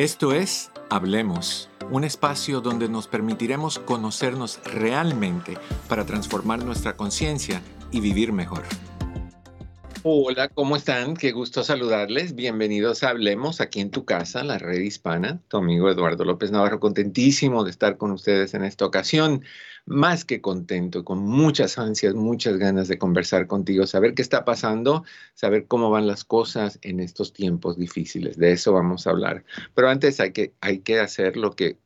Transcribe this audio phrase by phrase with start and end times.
[0.00, 5.58] Esto es Hablemos, un espacio donde nos permitiremos conocernos realmente
[5.90, 8.62] para transformar nuestra conciencia y vivir mejor.
[10.02, 11.14] Hola, ¿cómo están?
[11.14, 12.34] Qué gusto saludarles.
[12.34, 15.42] Bienvenidos a Hablemos aquí en tu casa, la red hispana.
[15.48, 19.44] Tu amigo Eduardo López Navarro, contentísimo de estar con ustedes en esta ocasión.
[19.84, 25.04] Más que contento, con muchas ansias, muchas ganas de conversar contigo, saber qué está pasando,
[25.34, 28.38] saber cómo van las cosas en estos tiempos difíciles.
[28.38, 29.44] De eso vamos a hablar.
[29.74, 31.76] Pero antes hay que, hay que hacer lo que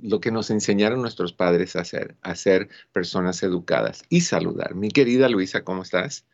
[0.00, 4.74] lo que nos enseñaron nuestros padres a hacer, a ser personas educadas y saludar.
[4.74, 6.24] Mi querida Luisa, ¿cómo estás?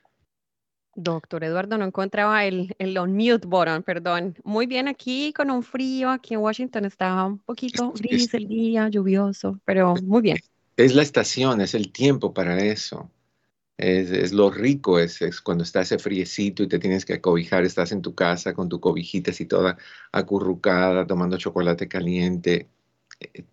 [0.96, 4.36] Doctor Eduardo, no encontraba el, el unmute button, perdón.
[4.44, 8.88] Muy bien aquí con un frío, aquí en Washington está un poquito gris el día,
[8.88, 10.38] lluvioso, pero muy bien.
[10.76, 13.10] Es la estación, es el tiempo para eso.
[13.76, 17.90] Es, lo rico, es, es, cuando está ese friecito y te tienes que acobijar, estás
[17.90, 19.76] en tu casa con tu cobijita así toda
[20.12, 22.68] acurrucada, tomando chocolate caliente.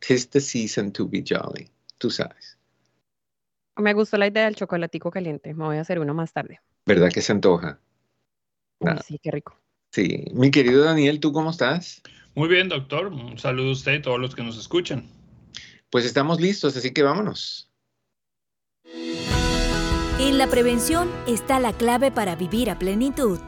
[0.07, 2.57] It's the season to be jolly, tú sabes.
[3.77, 6.59] Me gustó la idea del chocolatico caliente, me voy a hacer uno más tarde.
[6.85, 7.79] ¿Verdad que se antoja?
[9.05, 9.57] sí, qué rico.
[9.91, 10.25] Sí.
[10.33, 12.01] Mi querido Daniel, ¿tú cómo estás?
[12.33, 13.07] Muy bien, doctor.
[13.07, 15.05] Un saludo a usted y a todos los que nos escuchan.
[15.89, 17.69] Pues estamos listos, así que vámonos.
[18.83, 23.39] En la prevención está la clave para vivir a plenitud.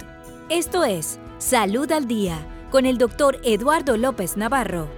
[0.50, 4.90] Esto es Salud al Día con el doctor Eduardo López Navarro.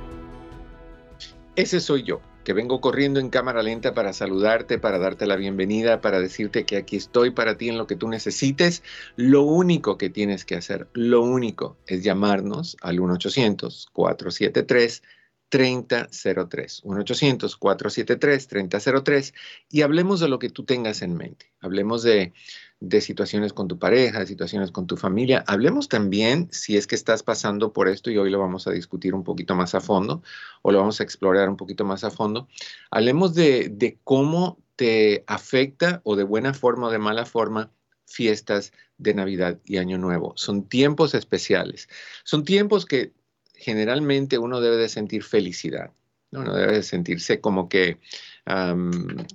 [1.55, 5.99] Ese soy yo que vengo corriendo en cámara lenta para saludarte, para darte la bienvenida,
[5.99, 8.83] para decirte que aquí estoy para ti en lo que tú necesites.
[9.17, 15.01] Lo único que tienes que hacer, lo único, es llamarnos al 1-800-473.
[15.49, 19.33] 3003, 1-800-473-3003
[19.69, 21.53] y hablemos de lo que tú tengas en mente.
[21.61, 22.33] Hablemos de
[22.79, 25.43] de situaciones con tu pareja, de situaciones con tu familia.
[25.47, 29.15] Hablemos también si es que estás pasando por esto y hoy lo vamos a discutir
[29.15, 30.21] un poquito más a fondo
[30.61, 32.47] o lo vamos a explorar un poquito más a fondo.
[32.91, 37.71] Hablemos de, de cómo te afecta o de buena forma o de mala forma
[38.05, 40.33] fiestas de Navidad y Año Nuevo.
[40.35, 41.89] Son tiempos especiales.
[42.23, 43.13] Son tiempos que
[43.57, 45.91] generalmente uno debe de sentir felicidad.
[46.31, 47.99] Uno debe de sentirse como que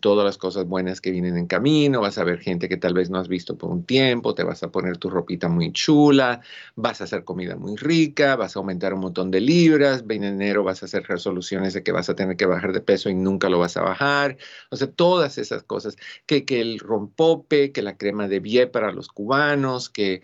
[0.01, 3.11] todas las cosas buenas que vienen en camino, vas a ver gente que tal vez
[3.11, 6.41] no has visto por un tiempo, te vas a poner tu ropita muy chula,
[6.77, 10.63] vas a hacer comida muy rica, vas a aumentar un montón de libras, en enero
[10.63, 13.49] vas a hacer resoluciones de que vas a tener que bajar de peso y nunca
[13.49, 14.37] lo vas a bajar,
[14.71, 18.93] o sea, todas esas cosas, que, que el rompope, que la crema de bie para
[18.93, 20.23] los cubanos, que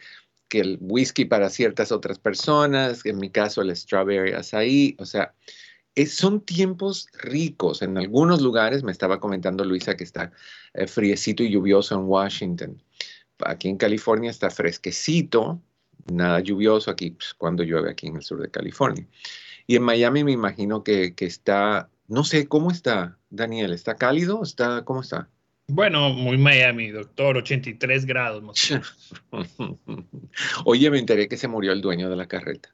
[0.56, 5.34] que el whisky para ciertas otras personas, en mi caso el strawberry açaí, o sea,
[6.06, 7.82] son tiempos ricos.
[7.82, 10.32] En algunos lugares, me estaba comentando Luisa que está
[10.72, 12.82] eh, friecito y lluvioso en Washington.
[13.44, 15.60] Aquí en California está fresquecito,
[16.10, 19.06] nada lluvioso aquí pues, cuando llueve aquí en el sur de California.
[19.66, 23.72] Y en Miami me imagino que, está, no sé, ¿cómo está, Daniel?
[23.72, 24.42] ¿Está cálido?
[24.42, 25.28] ¿Está, ¿Cómo está?
[25.68, 28.72] Bueno, muy Miami, doctor, 83 grados.
[30.64, 32.72] Oye, me enteré que se murió el dueño de la carreta.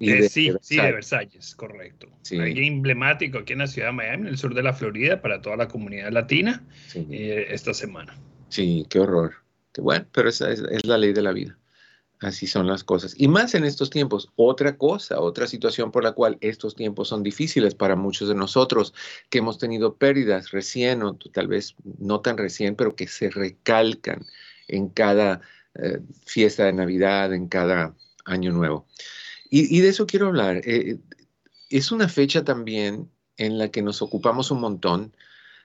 [0.00, 2.08] Eh, sí, sí, de Versalles, correcto.
[2.22, 2.36] Sí.
[2.38, 5.56] emblemático aquí en la ciudad de Miami, en el sur de la Florida, para toda
[5.56, 6.64] la comunidad latina
[6.94, 8.14] eh, esta semana.
[8.48, 9.34] Sí, qué horror.
[9.72, 11.58] Qué bueno, pero esa es, es, la ley de la vida.
[12.24, 13.14] Así son las cosas.
[13.18, 17.22] Y más en estos tiempos, otra cosa, otra situación por la cual estos tiempos son
[17.22, 18.94] difíciles para muchos de nosotros,
[19.28, 24.24] que hemos tenido pérdidas recién o tal vez no tan recién, pero que se recalcan
[24.68, 25.42] en cada
[25.74, 28.86] eh, fiesta de Navidad, en cada año nuevo.
[29.50, 30.62] Y, de eso quiero hablar.
[30.64, 30.98] Eh,
[31.68, 35.14] es una fecha también en la que nos ocupamos un montón.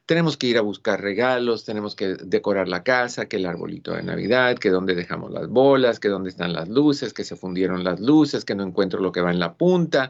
[0.09, 4.01] Tenemos que ir a buscar regalos, tenemos que decorar la casa, que el arbolito de
[4.01, 7.99] Navidad, que dónde dejamos las bolas, que dónde están las luces, que se fundieron las
[7.99, 10.09] luces, que no encuentro lo que va en la punta.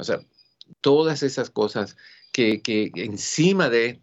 [0.00, 0.18] O sea,
[0.80, 1.96] todas esas cosas
[2.32, 2.60] que,
[2.96, 4.00] encima de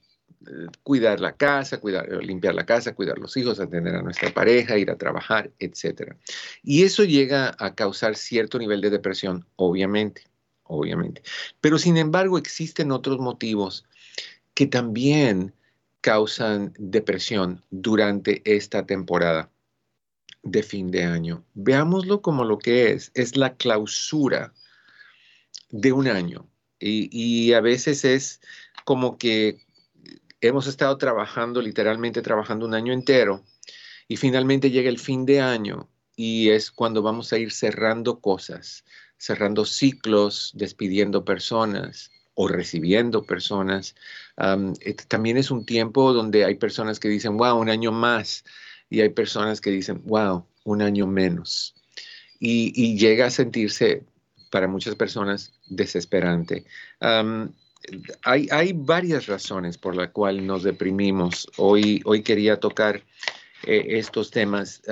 [0.81, 4.91] cuidar la casa, cuidar, limpiar la casa, cuidar los hijos, atender a nuestra pareja, ir
[4.91, 6.15] a trabajar, etc.
[6.63, 10.23] Y eso llega a causar cierto nivel de depresión, obviamente,
[10.63, 11.21] obviamente.
[11.59, 13.83] Pero sin embargo existen otros motivos
[14.53, 15.53] que también
[16.01, 19.49] causan depresión durante esta temporada
[20.43, 21.45] de fin de año.
[21.53, 24.53] Veámoslo como lo que es, es la clausura
[25.69, 26.47] de un año.
[26.79, 28.41] Y, a veces es
[28.83, 29.65] como que
[30.41, 33.45] hemos estado trabajando, literalmente trabajando un año entero,
[34.09, 38.83] y finalmente llega el fin de año y es cuando vamos a ir cerrando cosas,
[39.17, 43.95] cerrando ciclos, despidiendo personas o recibiendo personas.
[45.07, 48.43] también es un tiempo donde hay personas que dicen, wow, un año más,
[48.89, 51.75] y hay personas que dicen, wow, un año menos.
[52.39, 54.03] Y, y llega a sentirse
[54.53, 56.63] para muchas personas desesperante.
[58.23, 61.47] hay, hay, varias razones por las cuales nos deprimimos.
[61.57, 63.03] Hoy, hoy quería tocar
[63.63, 64.83] eh, estos temas.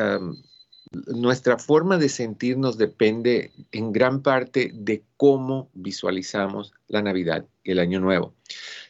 [0.91, 7.79] Nuestra forma de sentirnos depende en gran parte de cómo visualizamos la Navidad y el
[7.79, 8.35] Año Nuevo.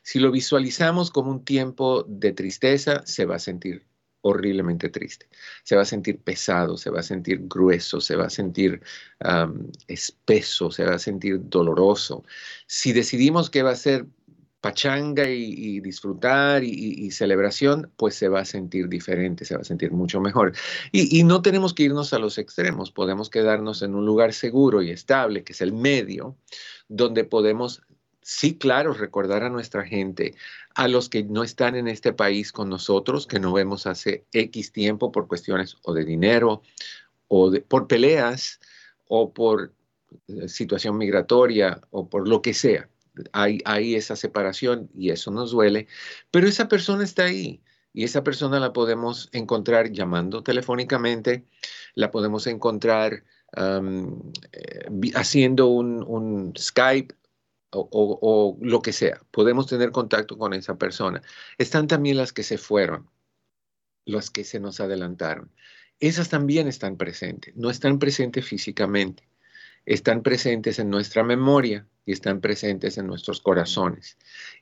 [0.01, 3.85] Si lo visualizamos como un tiempo de tristeza, se va a sentir
[4.21, 5.27] horriblemente triste.
[5.63, 8.81] Se va a sentir pesado, se va a sentir grueso, se va a sentir
[9.87, 12.23] espeso, se va a sentir doloroso.
[12.67, 14.05] Si decidimos que va a ser
[14.61, 19.91] pachanga y, disfrutar y, celebración, pues se va a sentir diferente, se va a sentir
[19.91, 20.53] mucho mejor.
[20.91, 24.91] y no tenemos que irnos a los extremos, podemos quedarnos en un lugar seguro y
[24.91, 26.37] estable, que es el medio,
[26.87, 27.81] donde podemos
[28.21, 30.35] sí, claro, recordar a nuestra gente,
[30.75, 34.71] a los que no están en este país con nosotros, que no vemos hace X
[34.71, 36.61] tiempo por cuestiones o de dinero
[37.27, 38.59] o por peleas
[39.07, 39.73] o por
[40.27, 42.87] eh, situación migratoria o por lo que sea.
[43.33, 45.87] Hay, hay esa separación y eso nos duele,
[46.31, 47.61] pero esa persona está ahí
[47.93, 51.45] y esa persona la podemos encontrar llamando telefónicamente,
[51.93, 53.23] la podemos encontrar
[53.57, 57.13] eh, haciendo un, un Skype
[57.73, 59.21] o, lo que sea.
[59.31, 61.21] Podemos tener contacto con esa persona.
[61.57, 63.09] Están también las que se fueron,
[64.05, 65.51] las que se nos adelantaron.
[65.99, 67.55] Esas también están presentes.
[67.55, 69.27] No están presentes físicamente.
[69.85, 74.17] Están presentes en nuestra memoria y están presentes en nuestros corazones.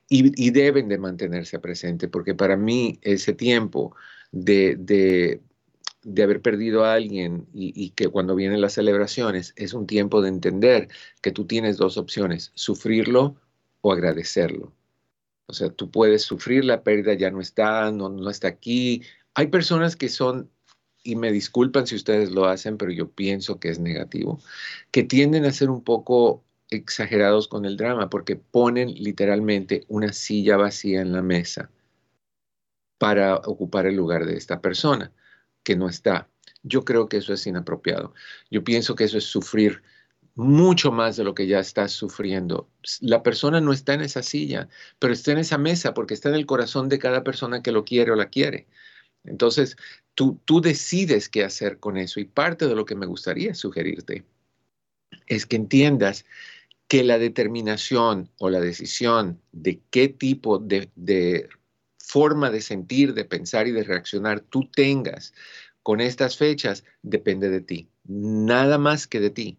[0.08, 3.96] Y, deben de mantenerse presentes porque para mí ese tiempo
[4.32, 5.42] de, de
[6.04, 10.30] de haber perdido a alguien y, que cuando vienen las celebraciones es un tiempo de
[10.30, 10.88] entender
[11.22, 13.36] que tú tienes dos opciones, sufrirlo
[13.82, 14.74] o agradecerlo.
[15.48, 19.04] O sea, tú puedes sufrir la pérdida, ya no está, no, no está aquí.
[19.34, 20.50] Hay personas que son,
[21.04, 24.40] y me disculpan si ustedes lo hacen, pero yo pienso que es negativo,
[24.92, 30.58] que tienden a ser un poco exagerados con el drama porque ponen literalmente una silla
[30.58, 31.72] vacía en la mesa
[32.98, 35.12] para ocupar el lugar de esta persona
[35.64, 36.30] que no está.
[36.64, 38.14] Yo creo que eso es inapropiado.
[38.52, 39.82] Yo pienso que eso es sufrir
[40.36, 42.70] mucho más de lo que ya estás sufriendo.
[43.02, 44.70] La persona no está en esa silla,
[45.00, 47.84] pero está en esa mesa porque está en el corazón de cada persona que lo
[47.86, 48.68] quiere o la quiere.
[49.24, 49.78] Entonces,
[50.46, 54.26] tú, decides qué hacer con eso y parte de lo que me gustaría sugerirte
[55.28, 56.26] es que entiendas
[56.90, 61.48] que la determinación o la decisión de qué tipo de
[61.98, 65.34] forma de sentir, de pensar y de reaccionar tú tengas
[65.84, 69.58] con estas fechas depende de ti, nada más que de ti,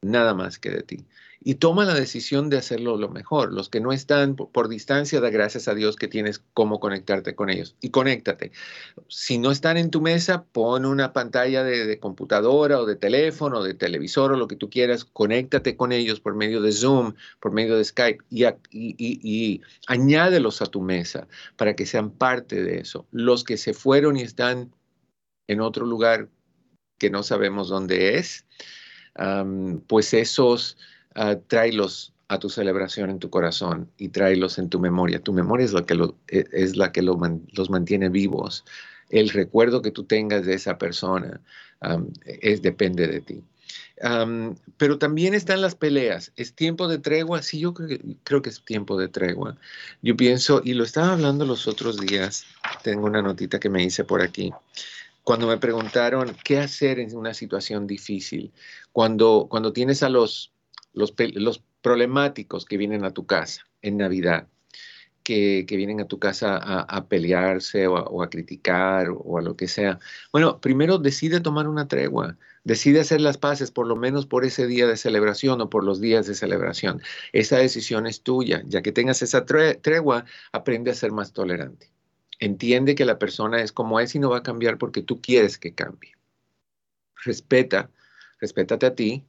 [0.00, 1.06] nada más que de ti
[1.42, 3.52] y toma la decisión de hacerlo lo mejor.
[3.52, 7.48] Los que no están por, distancia, da gracias a Dios que tienes cómo conectarte con
[7.48, 8.52] ellos y conéctate.
[9.08, 13.64] Si no están en tu mesa, pon una pantalla de, computadora o de teléfono o
[13.64, 17.52] de televisor o lo que tú quieras, conéctate con ellos por medio de Zoom, por
[17.52, 21.26] medio de Skype y, añádelos a tu mesa
[21.56, 23.06] para que sean parte de eso.
[23.12, 24.74] Los que se fueron y están
[25.48, 26.28] en otro lugar
[26.98, 28.44] que no sabemos dónde es,
[29.88, 30.76] pues esos
[31.16, 31.40] uh,
[32.28, 35.20] a tu celebración en tu corazón y tráelos en tu memoria.
[35.20, 35.94] Tu memoria es la que,
[36.28, 38.64] e, es la que los mantiene vivos.
[39.08, 41.40] El recuerdo que tú tengas de esa persona
[42.24, 43.42] es, depende de ti.
[44.76, 46.32] pero también están las peleas.
[46.36, 47.42] ¿Es tiempo de tregua?
[47.42, 49.56] Sí, yo creo creo que, es tiempo de tregua.
[50.02, 52.44] Yo pienso, y lo estaba hablando los otros días,
[52.82, 54.52] tengo una notita que me hice por aquí,
[55.24, 58.52] cuando me preguntaron qué hacer en una situación difícil,
[58.92, 60.52] cuando, cuando tienes a los
[60.92, 61.12] los,
[61.82, 64.48] problemáticos que vienen a tu casa en Navidad,
[65.22, 69.98] que, vienen a tu casa a, pelearse o a, criticar o a lo que sea.
[70.32, 74.66] Bueno, primero decide tomar una tregua, decide hacer las paces por lo menos por ese
[74.66, 77.00] día de celebración o por los días de celebración.
[77.32, 78.62] Esa decisión es tuya.
[78.66, 81.90] Ya que tengas esa tregua, aprende a ser más tolerante.
[82.40, 85.58] Entiende que la persona es como es y no va a cambiar porque tú quieres
[85.58, 86.14] que cambie.
[87.22, 87.90] Respeta,
[88.40, 89.24] respétate a ti,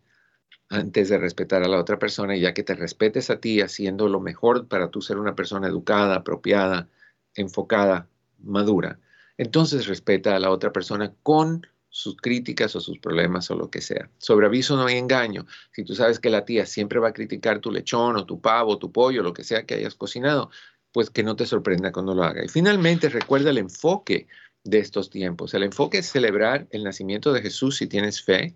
[0.72, 4.08] antes de respetar a la otra persona, y ya que te respetes a ti haciendo
[4.08, 6.88] lo mejor para tú ser una persona educada, apropiada,
[7.36, 8.08] enfocada,
[8.40, 9.00] madura,
[9.38, 13.82] entonces respeta a la otra persona con sus críticas o sus problemas o lo que
[13.82, 14.10] sea.
[14.18, 15.46] Sobre aviso no hay engaño.
[15.72, 18.78] Si tú sabes que la tía siempre va a criticar tu lechón o tu pavo,
[18.78, 20.52] tu pollo, lo que sea que hayas cocinado,
[20.94, 22.46] pues que no te sorprenda cuando lo haga.
[22.46, 24.28] Y finalmente recuerda el enfoque
[24.64, 25.54] de estos tiempos.
[25.54, 28.56] El enfoque es celebrar el nacimiento de Jesús si tienes fe,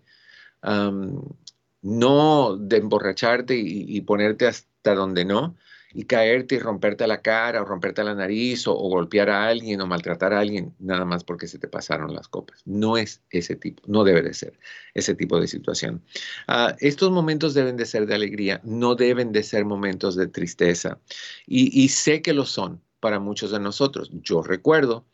[1.86, 5.56] no de emborracharte y, ponerte hasta donde no,
[5.94, 9.86] y caerte y romperte la cara o romperte la nariz o, golpear a alguien o
[9.86, 12.64] maltratar a alguien nada más porque se te pasaron las copas.
[12.66, 14.60] No es ese tipo, no debe de ser
[14.96, 16.04] ese tipo de situación.
[16.48, 21.00] Ah, estos momentos deben de ser de alegría, no deben de ser momentos de tristeza.
[21.46, 24.10] Y, sé que lo son para muchos de nosotros.
[24.12, 25.06] Yo recuerdo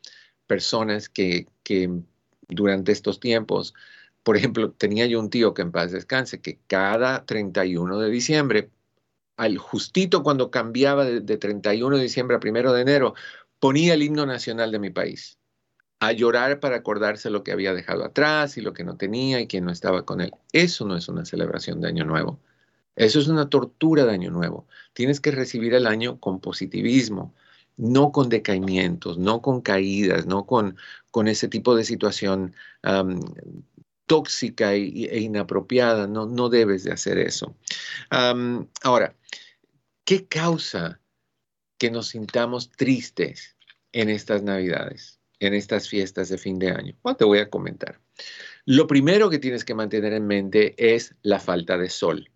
[0.48, 1.90] personas que, que
[2.48, 3.74] durante estos tiempos,
[4.24, 8.70] por ejemplo, tenía yo un tío que en paz descanse, que cada 31 de diciembre
[9.38, 13.16] al justito cuando cambiaba de, 31 de diciembre a 1 de enero,
[13.60, 15.40] ponía el himno nacional de mi país,
[16.00, 19.48] a llorar para acordarse lo que había dejado atrás y lo que no tenía y
[19.48, 20.32] quién no estaba con él.
[20.52, 22.40] Eso no es una celebración de Año Nuevo.
[22.96, 24.68] Eso es una tortura de Año Nuevo.
[24.94, 27.34] Tienes que recibir el año con positivismo,
[27.78, 30.78] no con decaimientos, no con caídas, no con,
[31.10, 32.54] con ese tipo de situación
[34.12, 36.06] tóxica e, inapropiada.
[36.06, 37.56] No, no debes de hacer eso.
[38.84, 39.16] ahora,
[40.12, 41.00] ¿Qué causa
[41.78, 43.56] que nos sintamos tristes
[43.94, 46.98] en estas Navidades, en estas fiestas de fin de año?
[47.18, 48.02] te voy a comentar.
[48.66, 52.30] Lo primero que tienes que mantener en mente es la falta de sol.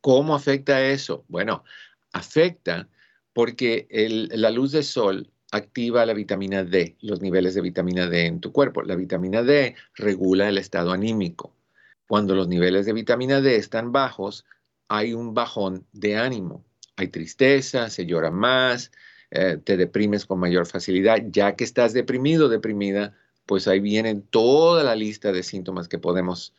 [0.00, 1.24] ¿Cómo afecta eso?
[1.26, 1.64] Bueno,
[2.12, 2.88] afecta
[3.32, 3.88] porque
[4.30, 8.52] la luz del sol activa la vitamina D, los niveles de vitamina D en tu
[8.52, 8.82] cuerpo.
[8.82, 11.54] La vitamina D regula el estado anímico.
[12.08, 14.44] Cuando los niveles de vitamina D están bajos,
[14.88, 16.64] hay un bajón de ánimo.
[16.96, 18.90] Hay tristeza, se llora más,
[19.30, 21.22] eh, te deprimes con mayor facilidad.
[21.30, 23.14] Ya que estás deprimido, deprimida,
[23.46, 26.54] pues ahí viene toda la lista de síntomas que podemos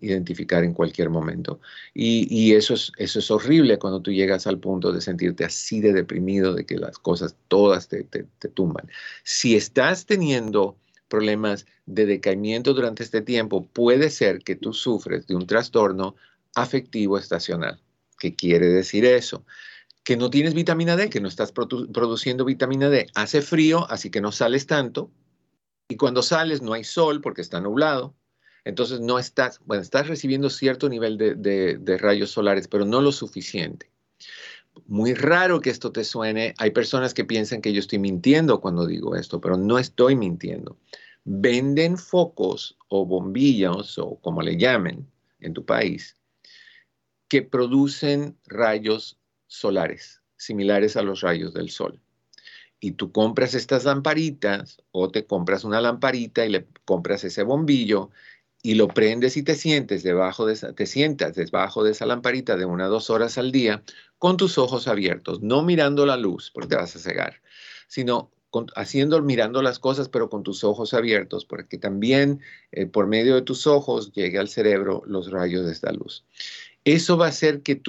[0.00, 1.60] identificar en cualquier momento.
[1.94, 5.92] Y, eso, es, eso es horrible cuando tú llegas al punto de sentirte así de
[5.92, 8.90] deprimido, de que las cosas todas te, te tumban.
[9.22, 10.76] Si estás teniendo
[11.08, 16.14] problemas de decaimiento durante este tiempo, puede ser que tú sufres de un trastorno
[16.54, 17.80] afectivo estacional.
[18.18, 19.44] ¿Qué quiere decir eso?
[20.04, 23.06] Que no tienes vitamina D, que no estás produciendo vitamina D.
[23.14, 25.10] Hace frío, así que no sales tanto.
[25.88, 28.14] Y cuando sales no hay sol porque está nublado.
[28.64, 33.12] Entonces no estás, bueno, estás recibiendo cierto nivel de, de rayos solares, pero no lo
[33.12, 33.90] suficiente.
[34.86, 36.54] Muy raro que esto te suene.
[36.58, 40.76] Hay personas que piensan que yo estoy mintiendo cuando digo esto, pero no estoy mintiendo.
[41.24, 45.06] Venden focos o bombillas o como le llamen
[45.40, 46.16] en tu país,
[47.28, 52.00] que producen rayos solares, similares a los rayos del sol.
[52.80, 58.10] Y tú compras estas lamparitas o te compras una lamparita y le compras ese bombillo
[58.62, 62.56] y lo prendes y te sientes debajo de esa, te sientas debajo de esa lamparita
[62.56, 63.82] de una o dos horas al día
[64.18, 67.40] con tus ojos abiertos, no mirando la luz porque te vas a cegar,
[67.86, 68.30] sino
[68.74, 72.40] haciendo, mirando las cosas, pero con tus ojos abiertos, porque también
[72.72, 76.24] eh, por medio de tus ojos llegue al cerebro los rayos de esta luz.
[76.84, 77.82] Eso va a hacer que,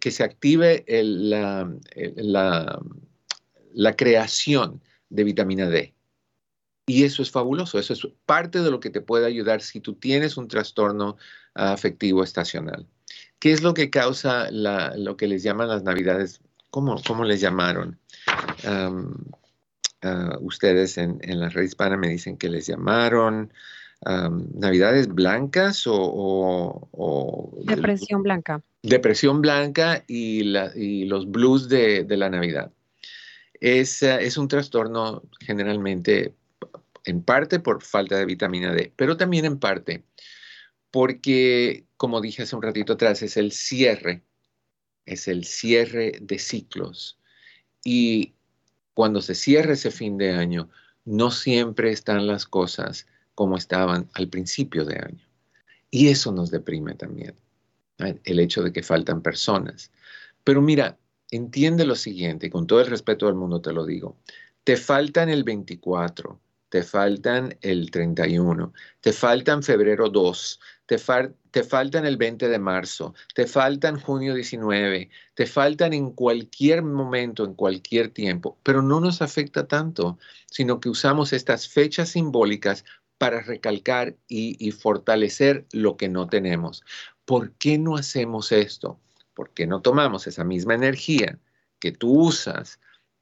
[0.00, 1.72] que se active la,
[2.16, 2.80] la,
[3.96, 5.94] creación de vitamina D.
[6.86, 9.94] Y eso es fabuloso, eso es parte de lo que te puede ayudar si tú
[9.94, 11.16] tienes un trastorno
[11.54, 12.86] afectivo estacional.
[13.38, 16.40] ¿Qué es lo que causa lo que les llaman las navidades?
[16.70, 17.98] ¿Cómo, cómo les llamaron?
[20.00, 23.52] Ah, ustedes en, en, la red hispana me dicen que les llamaron
[24.06, 28.62] navidades blancas o, Depresión blanca.
[28.82, 30.44] Depresión blanca y,
[31.06, 32.72] los blues de, la Navidad.
[33.60, 36.34] Es, es un trastorno generalmente
[37.04, 40.04] en parte por falta de vitamina D, pero también en parte
[40.90, 44.22] porque, como dije hace un ratito atrás, es el cierre,
[45.04, 47.18] es el cierre de ciclos.
[47.84, 48.34] Y
[48.94, 50.70] cuando se cierra ese fin de año,
[51.04, 55.26] no siempre están las cosas como estaban al principio de año.
[55.90, 57.34] Y eso nos deprime también,
[57.98, 59.90] el hecho de que faltan personas.
[60.44, 60.98] Pero mira,
[61.30, 64.16] entiende lo siguiente, con todo el respeto del mundo te lo digo,
[64.64, 70.96] te faltan el 24, te faltan el 31, te faltan febrero 2, te,
[71.50, 77.44] te, faltan el 20 de marzo, te faltan junio 19, te faltan en cualquier momento,
[77.44, 80.18] en cualquier tiempo, pero no nos afecta tanto,
[80.50, 82.84] sino que usamos estas fechas simbólicas
[83.18, 86.84] para recalcar y, fortalecer lo que no tenemos.
[87.24, 89.00] ¿Por qué no hacemos esto?
[89.38, 91.38] ¿Por qué no tomamos esa misma energía
[91.78, 92.80] que tú usas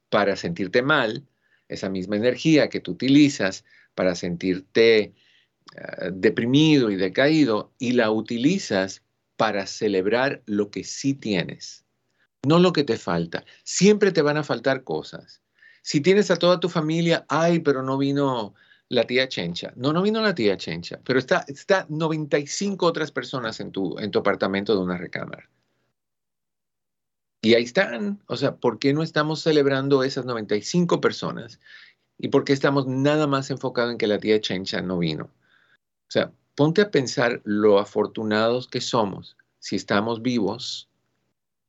[0.09, 1.27] para sentirte mal,
[1.67, 5.13] esa misma energía que tú utilizas para sentirte eh,
[6.11, 9.03] deprimido y decaído y la utilizas
[9.35, 11.85] para celebrar lo que sí tienes,
[12.41, 13.45] no lo que te falta.
[13.63, 15.43] Siempre te van a faltar cosas.
[15.83, 18.55] Si tienes a toda tu familia, ay, pero no vino
[18.89, 19.71] la tía Chencha.
[19.75, 24.09] No, no vino la tía Chencha, pero está, está 95 otras personas en tu, en
[24.09, 25.47] tu apartamento de una recámara.
[27.47, 28.19] Y ahí están.
[28.25, 31.61] O sea, ¿por qué no estamos celebrando esas 95 personas?
[32.17, 35.23] ¿Y por qué estamos nada más enfocados en que la tía Chencha no vino?
[35.23, 40.89] O sea, ponte a pensar lo afortunados que somos si estamos vivos,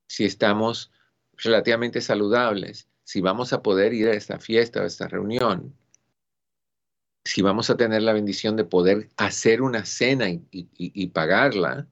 [0.08, 0.90] si estamos
[1.36, 5.76] relativamente saludables, si vamos a poder ir a esta fiesta, a esta reunión,
[7.24, 11.86] si vamos a tener la bendición de poder hacer una cena y, pagarla,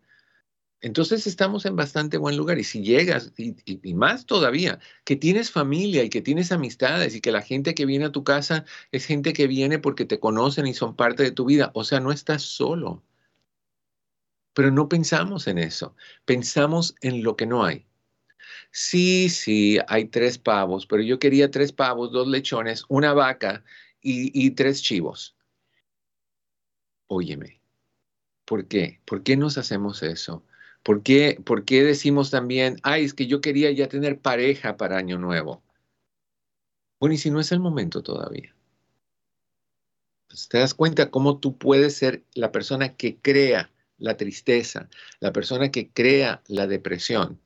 [0.81, 2.59] entonces estamos en bastante buen lugar.
[2.59, 7.33] Y si llegas, y, más todavía, que tienes familia y que tienes amistades y que
[7.33, 10.75] la gente que viene a tu casa es gente que viene porque te conocen y
[10.75, 13.03] son parte de tu vida, o sea, no estás solo.
[14.55, 17.87] Pero no pensamos en eso, pensamos en lo que no hay.
[18.71, 23.65] Sí, sí, hay tres pavos, pero yo quería tres pavos, dos lechones, una vaca
[24.03, 25.37] y, tres chivos.
[27.09, 27.61] Óyeme,
[28.45, 29.01] ¿por qué?
[29.05, 30.45] ¿Por qué nos hacemos eso?
[30.87, 34.99] ¿Por qué, ¿Por qué decimos también, ay, es que yo quería ya tener pareja para
[34.99, 35.61] Año Nuevo?
[37.01, 38.55] Bueno, y si no es el momento todavía.
[40.49, 44.89] ¿Te das cuenta cómo tú puedes ser la persona que crea la tristeza,
[45.19, 47.41] la persona que crea la depresión?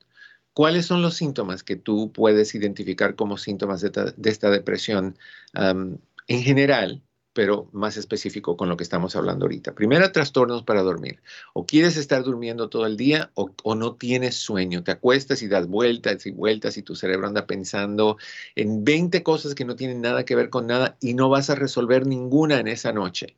[0.53, 5.17] ¿Cuáles son los síntomas que tú puedes identificar como síntomas de, esta depresión
[5.55, 7.01] en general,
[7.33, 9.73] pero más específico con lo que estamos hablando ahorita.
[9.73, 11.21] Primero, trastornos para dormir.
[11.53, 14.83] O quieres estar durmiendo todo el día o, no tienes sueño.
[14.83, 18.17] Te acuestas y das vueltas y vueltas y tu cerebro anda pensando
[18.55, 21.55] en 20 cosas que no tienen nada que ver con nada y no vas a
[21.55, 23.37] resolver ninguna en esa noche.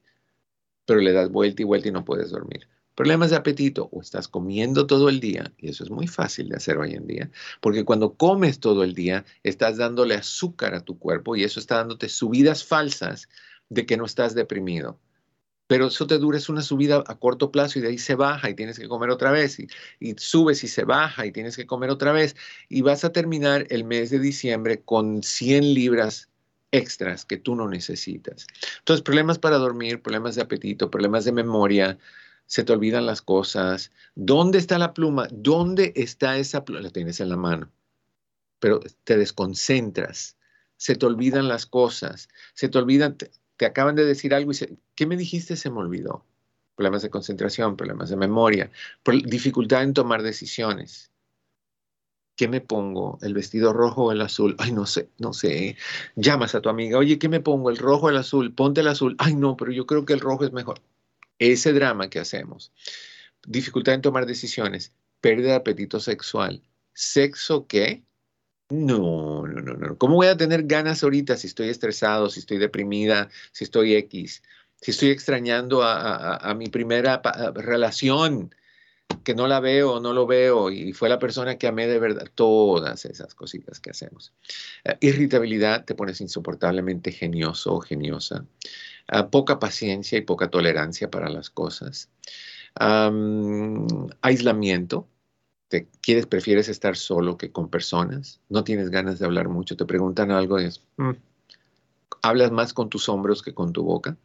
[0.85, 2.67] Pero le das vuelta y vuelta y no puedes dormir.
[2.95, 6.57] Problemas de apetito o estás comiendo todo el día, y eso es muy fácil de
[6.57, 10.99] hacer hoy en día, porque cuando comes todo el día estás dándole azúcar a tu
[10.99, 13.29] cuerpo y eso está dándote subidas falsas
[13.69, 14.99] de que no estás deprimido.
[15.67, 18.49] Pero eso te dura, es una subida a corto plazo y de ahí se baja
[18.49, 19.67] y tienes que comer otra vez y,
[19.99, 22.35] y subes y se baja y tienes que comer otra vez
[22.69, 26.29] y vas a terminar el mes de diciembre con 100 libras
[26.73, 28.47] extras que tú no necesitas.
[28.79, 31.97] Entonces, problemas para dormir, problemas de apetito, problemas de memoria,
[32.45, 33.91] se te olvidan las cosas.
[34.15, 35.27] ¿Dónde está la pluma?
[35.31, 36.81] ¿Dónde está esa pluma?
[36.81, 37.71] La tienes en la mano,
[38.59, 40.35] pero te desconcentras,
[40.75, 43.17] se te olvidan las cosas, se te olvidan,
[43.57, 45.55] te, acaban de decir algo y se, ¿qué me dijiste?
[45.55, 46.25] Se me olvidó.
[46.75, 48.71] Problemas de concentración, problemas de memoria,
[49.25, 51.11] dificultad en tomar decisiones.
[52.35, 53.19] ¿Qué me pongo?
[53.21, 54.55] ¿El vestido rojo o el azul?
[54.57, 55.77] Ay, no sé, no sé.
[56.15, 57.69] Llamas a tu amiga, oye, ¿qué me pongo?
[57.69, 58.55] ¿El rojo o el azul?
[58.55, 59.15] Ponte el azul.
[59.19, 60.81] Ay, no, pero yo creo que el rojo es mejor
[61.39, 62.71] ese drama que hacemos,
[63.45, 66.61] dificultad en tomar decisiones, pérdida de apetito sexual,
[66.93, 68.03] sexo qué?
[68.73, 69.97] No, no, no, no.
[69.99, 74.41] ¿Cómo voy a tener ganas ahorita si estoy estresado, si estoy deprimida, si estoy X,
[74.81, 77.21] si estoy extrañando a, mi primera
[77.53, 78.53] relación?
[79.23, 82.27] que no la veo, no lo veo y fue la persona que amé de verdad,
[82.33, 84.33] todas esas cositas que hacemos.
[84.83, 88.45] Eh, irritabilidad, te pones insoportablemente genioso o geniosa.
[89.07, 92.09] Ah, poca paciencia y poca tolerancia para las cosas.
[94.21, 95.07] aislamiento,
[96.01, 100.31] quieres, prefieres estar solo que con personas, no tienes ganas de hablar mucho, te preguntan
[100.31, 101.11] algo y es, mm",
[102.21, 104.17] hablas más con tus hombros que con tu boca.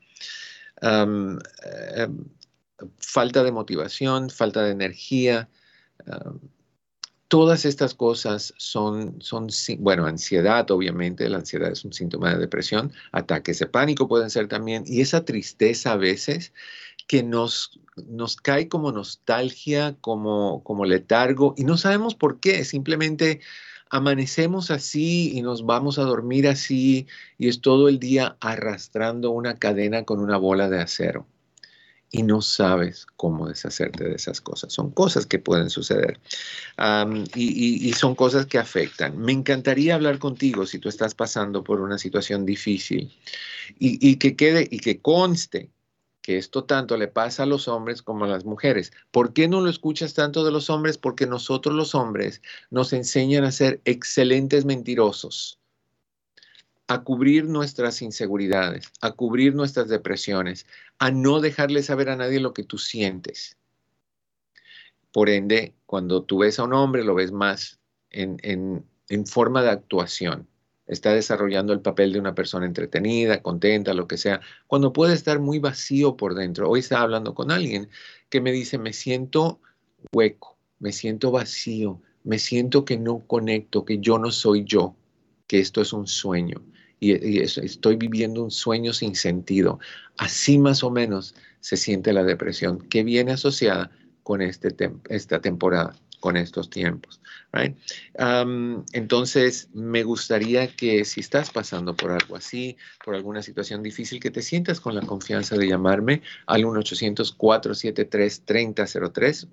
[0.80, 1.38] Em,
[2.98, 5.48] falta de motivación, falta de energía,
[7.28, 9.48] todas estas cosas son, son,
[9.80, 14.48] bueno, ansiedad, obviamente, la ansiedad es un síntoma de depresión, ataques de pánico pueden ser
[14.48, 16.52] también, y esa tristeza a veces
[17.08, 23.40] que nos, nos cae como nostalgia, como, como letargo, y no sabemos por qué, simplemente
[23.90, 29.56] amanecemos así y nos vamos a dormir así, y es todo el día arrastrando una
[29.56, 31.26] cadena con una bola de acero
[32.10, 34.72] y no sabes cómo deshacerte de esas cosas.
[34.72, 36.18] Son cosas que pueden suceder
[37.34, 39.18] y, son cosas que afectan.
[39.18, 43.14] Me encantaría hablar contigo si tú estás pasando por una situación difícil
[43.78, 45.70] y, que quede y que conste
[46.28, 48.92] que esto tanto le pasa a los hombres como a las mujeres.
[49.10, 50.98] ¿Por qué no lo escuchas tanto de los hombres?
[50.98, 55.58] Porque nosotros los hombres nos enseñan a ser excelentes mentirosos
[56.86, 60.66] a cubrir nuestras inseguridades, a cubrir nuestras depresiones,
[60.98, 63.56] a no dejarle saber a nadie lo que tú sientes.
[65.12, 69.70] Por ende, cuando tú ves a un hombre, lo ves más en, en forma de
[69.70, 70.46] actuación.
[70.88, 75.38] Está desarrollando el papel de una persona entretenida, contenta, lo que sea, cuando puede estar
[75.38, 76.68] muy vacío por dentro.
[76.68, 77.88] Hoy estaba hablando con alguien
[78.28, 79.60] que me dice, me siento
[80.12, 84.96] hueco, me siento vacío, me siento que no conecto, que yo no soy yo,
[85.46, 86.62] que esto es un sueño
[87.00, 89.78] y, estoy viviendo un sueño sin sentido.
[90.16, 93.90] Así más o menos se siente la depresión que viene asociada
[94.22, 94.74] con este
[95.08, 95.94] esta temporada.
[96.20, 97.20] Con estos tiempos.
[98.92, 104.30] entonces, me gustaría que si estás pasando por algo así, por alguna situación difícil, que
[104.30, 109.50] te sientas con la confianza de llamarme al 1-800-473-3003,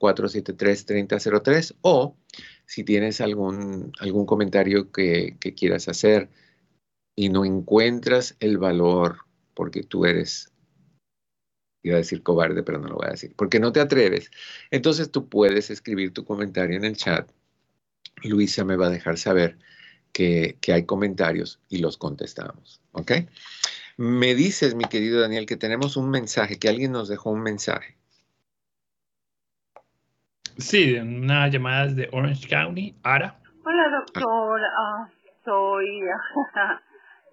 [0.00, 2.16] 1-800-473-3003, o
[2.66, 6.28] si tienes algún, algún comentario que, que quieras hacer
[7.14, 9.18] y no encuentras el valor
[9.54, 10.52] porque tú eres
[11.88, 14.30] iba a decir cobarde, pero no lo voy a decir, porque no te atreves.
[14.70, 17.30] Entonces tú puedes escribir tu comentario en el chat.
[18.22, 19.58] Luisa me va a dejar saber
[20.12, 22.80] que, hay comentarios y los contestamos.
[22.92, 23.12] ¿Ok?
[23.98, 27.96] Me dices, mi querido Daniel, que tenemos un mensaje, que alguien nos dejó un mensaje.
[30.58, 32.94] Sí, una llamada de Orange County.
[33.02, 33.38] Ara.
[33.64, 34.60] Hola, doctor.
[34.78, 35.10] Ah,
[35.44, 36.00] soy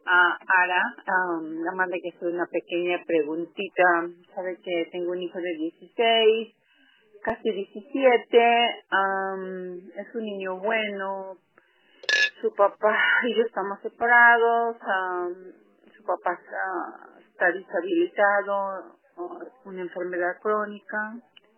[0.06, 3.84] a Ara, um, nada más de que soy una pequeña preguntita.
[4.36, 6.56] Sabe que tengo un hijo de 16,
[7.24, 11.38] casi 17, um, es un niño bueno.
[12.42, 15.34] Su papá y yo estamos separados, um,
[15.96, 18.98] su papá está, deshabilitado,
[19.66, 21.16] una enfermedad crónica,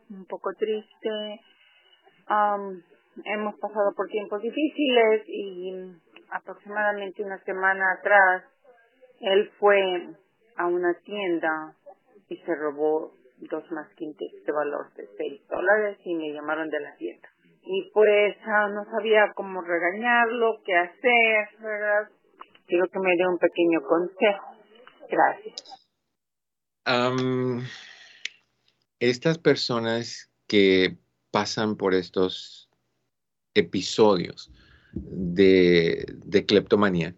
[0.09, 1.41] un poco triste.
[2.29, 2.81] Um,
[3.23, 5.95] hemos pasado por tiempos difíciles y
[6.31, 8.43] aproximadamente una semana atrás,
[9.21, 10.15] él fue
[10.57, 11.75] a una tienda
[12.29, 16.95] y se robó dos masquintes de valor de seis dólares y me llamaron de la
[16.95, 17.29] tienda.
[17.63, 22.09] Y pues no sabía cómo regañarlo, qué hacer, ¿verdad?
[22.67, 24.55] Quiero que me dé un pequeño consejo.
[25.09, 25.89] Gracias.
[28.99, 30.97] estas personas que
[31.31, 32.69] pasan por estos
[33.55, 34.51] episodios
[34.95, 37.15] de, cleptomanía,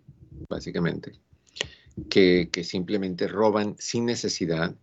[0.50, 1.14] básicamente,
[2.10, 4.76] que, simplemente roban sin necesidad.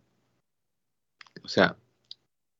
[1.42, 1.76] O sea,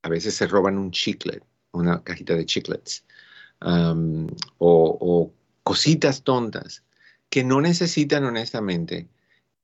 [0.02, 1.42] a veces se roban un chiclet,
[1.72, 3.04] una cajita de chiclets,
[4.58, 6.84] o, cositas tontas
[7.30, 9.08] que no necesitan honestamente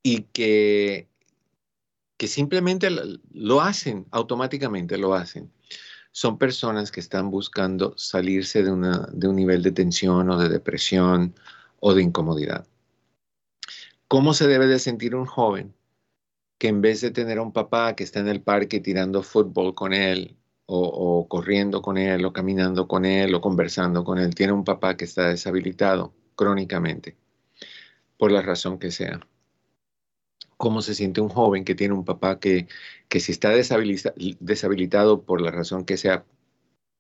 [0.03, 1.09] y que,
[2.17, 2.89] que simplemente
[3.35, 5.51] lo hacen, automáticamente lo hacen
[6.13, 8.71] son personas que están buscando salirse de,
[9.13, 11.35] de un nivel de tensión o de depresión
[11.79, 12.67] o de incomodidad.
[14.09, 15.75] ¿Cómo se debe de sentir un joven
[16.59, 19.75] que en vez de tener a un papá que está en el parque tirando fútbol
[19.75, 24.53] con él o, corriendo con él o caminando con él o conversando con él, tiene
[24.53, 27.17] un papá que está deshabilitado crónicamente,
[28.19, 29.21] por la razón que sea?
[30.61, 32.69] Cómo se siente un joven que tiene un papá que,
[33.09, 36.27] que si está deshabilitado por la razón que sea,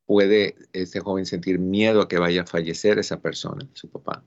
[0.07, 4.25] puede este joven sentir miedo a que vaya a fallecer esa persona, su papá.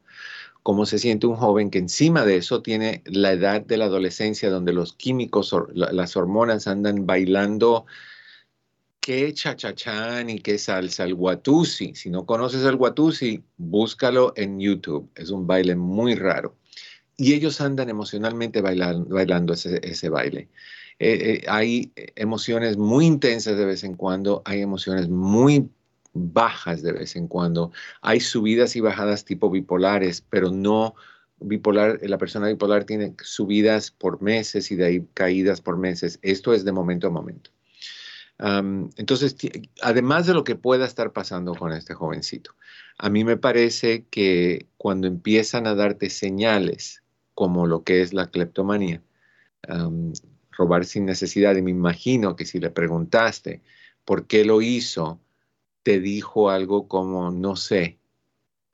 [0.61, 4.51] Cómo se siente un joven que encima de eso tiene la edad de la adolescencia
[4.51, 7.87] donde los químicos, las hormonas andan bailando
[8.99, 11.95] qué chachachán y qué salsa, el guatusi.
[11.95, 15.09] Si no conoces el guatusi, búscalo en YouTube.
[15.15, 16.55] Es un baile muy raro
[17.17, 20.49] y ellos andan emocionalmente bailando, ese, baile.
[20.99, 25.69] Eh, eh, hay emociones muy intensas de vez en cuando, hay emociones muy
[26.13, 27.71] bajas de vez en cuando,
[28.01, 30.95] hay subidas y bajadas tipo bipolares, pero no
[31.39, 36.19] bipolar, la persona bipolar tiene subidas por meses y de ahí caídas por meses.
[36.21, 37.51] Esto es de momento a momento.
[38.97, 39.35] entonces,
[39.81, 42.55] además de lo que pueda estar pasando con este jovencito,
[42.97, 47.02] a mí me parece que cuando empiezan a darte señales
[47.33, 49.01] como lo que es la cleptomanía.
[50.51, 51.55] robar sin necesidad.
[51.55, 53.61] Y me imagino que si le preguntaste
[54.05, 55.19] por qué lo hizo,
[55.83, 57.99] te dijo algo como, no sé,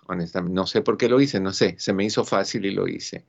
[0.08, 2.88] honestamente, no sé por qué lo hice, no sé, se me hizo fácil y lo
[2.88, 3.26] hice.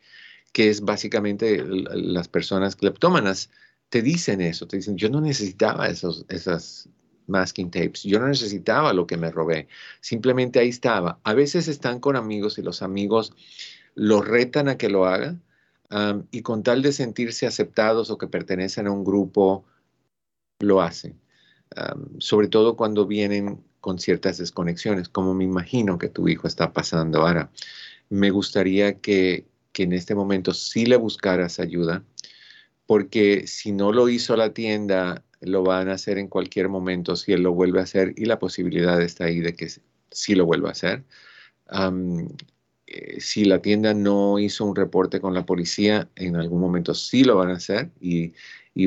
[0.53, 3.51] Que es básicamente las personas cleptómanas
[3.89, 6.89] te dicen eso, te dicen, yo no necesitaba esos, esas
[7.27, 9.69] masking tapes, yo no necesitaba lo que me robé,
[10.01, 11.21] simplemente ahí estaba.
[11.23, 13.33] A veces están con amigos y los amigos
[13.95, 15.43] los retan a que lo hagan
[16.31, 19.65] y con tal de sentirse aceptados o que pertenecen a un grupo,
[20.61, 21.21] lo hacen.
[22.19, 27.23] sobre todo cuando vienen con ciertas desconexiones, como me imagino que tu hijo está pasando
[27.23, 27.51] ahora.
[28.09, 32.05] Me gustaría que, que en este momento sí le buscaras ayuda,
[32.87, 37.33] porque si no lo hizo la tienda, lo van a hacer en cualquier momento si
[37.33, 39.69] él lo vuelve a hacer y la posibilidad está ahí de que
[40.11, 41.05] sí lo vuelva a hacer.
[42.93, 47.23] Eh, si la tienda no hizo un reporte con la policía, en algún momento sí
[47.23, 48.33] lo van a hacer y,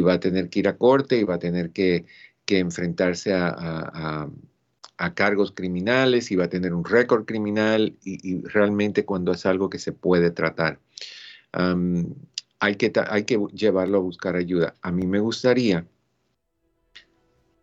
[0.01, 2.05] va a tener que ir a corte y va a tener que,
[2.47, 4.29] enfrentarse a,
[5.15, 9.79] cargos criminales y va a tener un récord criminal y, realmente cuando es algo que
[9.79, 10.79] se puede tratar.
[12.59, 14.75] hay, que, hay que llevarlo a buscar ayuda.
[14.81, 15.85] A mí me gustaría,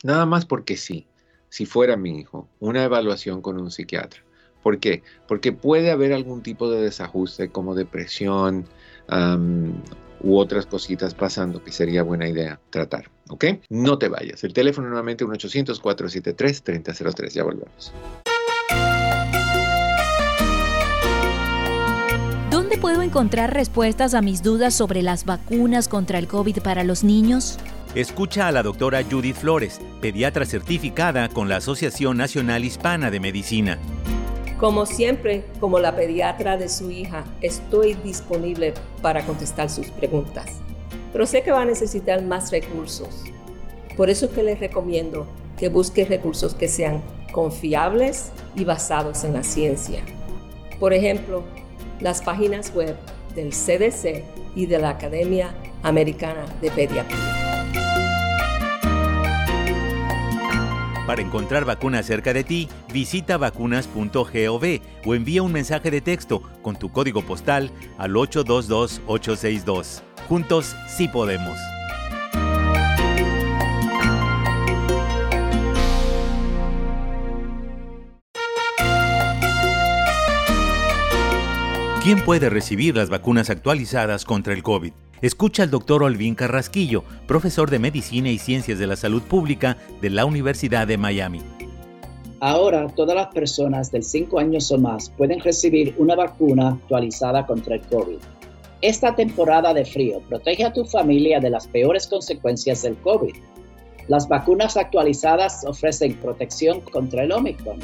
[0.02, 1.06] nada más porque sí,
[1.50, 4.22] si fuera mi hijo, una evaluación con un psiquiatra.
[4.62, 5.02] ¿Por qué?
[5.26, 8.66] Porque puede haber algún tipo de desajuste como depresión
[10.22, 13.10] u otras cositas pasando que sería buena idea tratar.
[13.28, 13.44] ¿Ok?
[13.68, 14.44] No te vayas.
[14.44, 17.30] El teléfono nuevamente 1-800-473-3003.
[17.30, 17.92] Ya volvemos.
[22.50, 27.04] ¿Dónde puedo encontrar respuestas a mis dudas sobre las vacunas contra el COVID para los
[27.04, 27.58] niños?
[27.94, 33.78] Escucha a la doctora Judith Flores, pediatra certificada con la Asociación Nacional Hispana de Medicina.
[34.60, 40.58] Como siempre, como la pediatra de su hija, estoy disponible para contestar sus preguntas.
[41.14, 43.24] Pero sé que va a necesitar más recursos.
[43.96, 47.00] Por eso es que les recomiendo que busque recursos que sean
[47.32, 50.02] confiables y basados en la ciencia.
[50.78, 51.42] Por ejemplo,
[51.98, 52.96] las páginas web
[53.34, 57.49] del CDC y de la Academia Americana de Pediatría.
[61.06, 66.76] Para encontrar vacunas cerca de ti, visita vacunas.gov o envía un mensaje de texto con
[66.76, 70.02] tu código postal al 822-862.
[70.28, 71.58] Juntos sí podemos.
[82.02, 84.94] ¿Quién puede recibir las vacunas actualizadas contra el COVID?
[85.20, 90.08] Escucha al doctor Olvin Carrasquillo, profesor de Medicina y Ciencias de la Salud Pública de
[90.08, 91.42] la Universidad de Miami.
[92.40, 97.74] Ahora todas las personas de 5 años o más pueden recibir una vacuna actualizada contra
[97.74, 98.16] el COVID.
[98.80, 103.34] Esta temporada de frío protege a tu familia de las peores consecuencias del COVID.
[104.08, 107.78] Las vacunas actualizadas ofrecen protección contra el Omicron.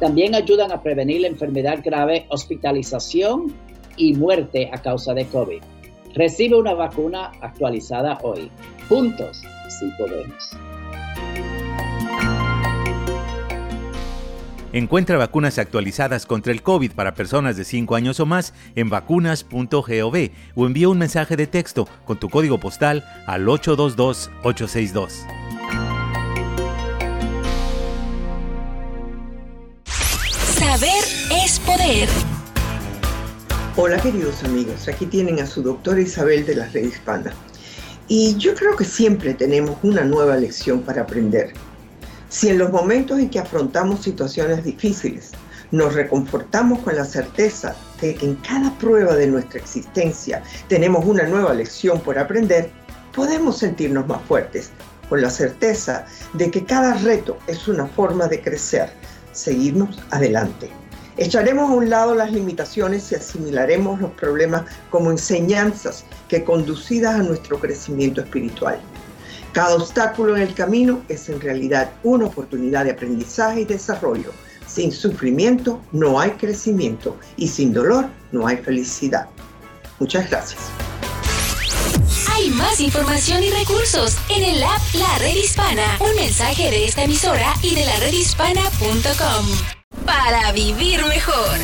[0.00, 3.52] También ayudan a prevenir la enfermedad grave, hospitalización
[3.96, 5.62] y muerte a causa de COVID.
[6.14, 8.50] Recibe una vacuna actualizada hoy.
[8.88, 10.56] Juntos, sí podemos.
[14.72, 20.30] Encuentra vacunas actualizadas contra el COVID para personas de 5 años o más en vacunas.gov
[20.54, 25.49] o envía un mensaje de texto con tu código postal al 822-862.
[30.60, 31.04] Saber
[31.42, 32.06] es poder.
[33.78, 37.32] Hola queridos amigos, aquí tienen a su doctora Isabel de la Red Hispana.
[38.08, 41.54] Y yo creo que siempre tenemos una nueva lección para aprender.
[42.28, 45.30] Si en los momentos en que afrontamos situaciones difíciles
[45.70, 51.22] nos reconfortamos con la certeza de que en cada prueba de nuestra existencia tenemos una
[51.22, 52.68] nueva lección por aprender,
[53.14, 54.72] podemos sentirnos más fuertes,
[55.08, 58.90] con la certeza de que cada reto es una forma de crecer,
[59.32, 60.70] seguirnos adelante.
[61.16, 67.22] Echaremos a un lado las limitaciones y asimilaremos los problemas como enseñanzas que conducidas a
[67.22, 68.80] nuestro crecimiento espiritual.
[69.52, 74.30] Cada obstáculo en el camino es en realidad una oportunidad de aprendizaje y desarrollo.
[74.66, 79.26] Sin sufrimiento no hay crecimiento y sin dolor no hay felicidad.
[79.98, 80.60] Muchas gracias.
[82.40, 85.98] Hay más información y recursos en el app La Red Hispana.
[86.00, 89.46] Un mensaje de esta emisora y de la redhispana.com
[90.06, 91.58] para vivir mejor.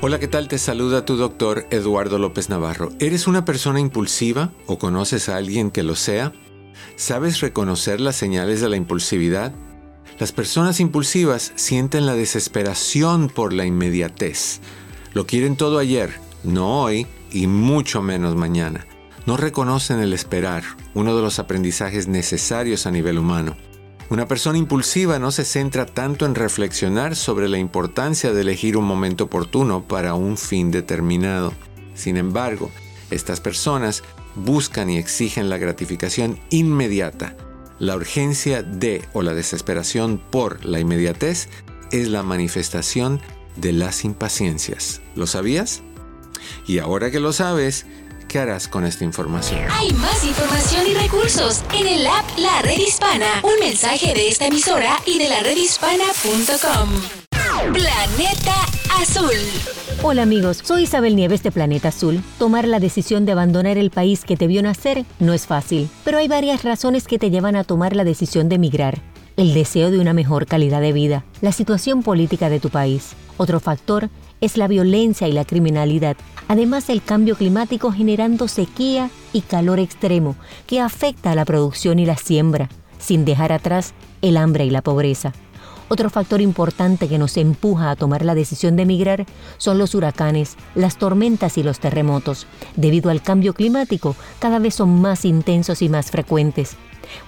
[0.00, 0.48] Hola, ¿qué tal?
[0.48, 2.90] Te saluda tu doctor Eduardo López Navarro.
[2.98, 6.32] ¿Eres una persona impulsiva o conoces a alguien que lo sea?
[6.96, 9.52] ¿Sabes reconocer las señales de la impulsividad?
[10.18, 14.58] Las personas impulsivas sienten la desesperación por la inmediatez.
[15.14, 18.84] Lo quieren todo ayer, no hoy y mucho menos mañana.
[19.26, 20.62] No reconocen el esperar,
[20.94, 23.56] uno de los aprendizajes necesarios a nivel humano.
[24.10, 28.86] Una persona impulsiva no se centra tanto en reflexionar sobre la importancia de elegir un
[28.86, 31.52] momento oportuno para un fin determinado.
[31.94, 32.70] Sin embargo,
[33.10, 34.02] estas personas
[34.34, 37.36] buscan y exigen la gratificación inmediata.
[37.78, 41.48] La urgencia de o la desesperación por la inmediatez
[41.92, 43.20] es la manifestación
[43.56, 45.02] de las impaciencias.
[45.16, 45.82] ¿Lo sabías?
[46.66, 47.86] Y ahora que lo sabes,
[48.28, 49.62] ¿Qué harás con esta información?
[49.72, 53.24] Hay más información y recursos en el app La Red Hispana.
[53.42, 56.90] Un mensaje de esta emisora y de la redhispana.com.
[57.72, 58.54] Planeta
[59.00, 59.32] Azul.
[60.02, 62.22] Hola amigos, soy Isabel Nieves de Planeta Azul.
[62.38, 66.18] Tomar la decisión de abandonar el país que te vio nacer no es fácil, pero
[66.18, 69.00] hay varias razones que te llevan a tomar la decisión de emigrar.
[69.38, 73.14] El deseo de una mejor calidad de vida, la situación política de tu país.
[73.38, 76.16] Otro factor es la violencia y la criminalidad,
[76.48, 82.06] además el cambio climático generando sequía y calor extremo que afecta a la producción y
[82.06, 85.32] la siembra, sin dejar atrás el hambre y la pobreza.
[85.88, 89.24] Otro factor importante que nos empuja a tomar la decisión de emigrar
[89.56, 92.46] son los huracanes, las tormentas y los terremotos.
[92.76, 96.76] Debido al cambio climático, cada vez son más intensos y más frecuentes.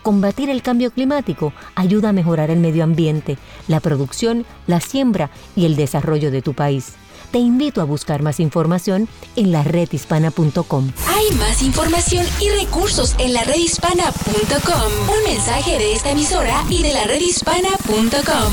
[0.02, 3.38] Combatir el cambio climático ayuda a mejorar el medio ambiente,
[3.68, 6.94] la producción, la siembra y el desarrollo de tu país.
[7.30, 10.90] Te invito a buscar más información en la redhispana.com.
[11.06, 15.16] Hay más información y recursos en la redhispana.com.
[15.16, 18.52] Un mensaje de esta emisora y de la redhispana.com.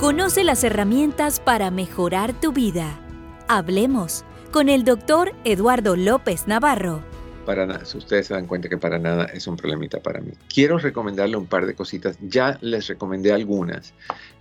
[0.00, 2.98] Conoce las herramientas para mejorar tu vida.
[3.48, 7.02] Hablemos con el doctor Eduardo López Navarro
[7.46, 10.32] para nada, si ustedes se dan cuenta que para nada es un problemita para mí.
[10.52, 13.94] Quiero recomendarle un par de cositas, ya les recomendé algunas,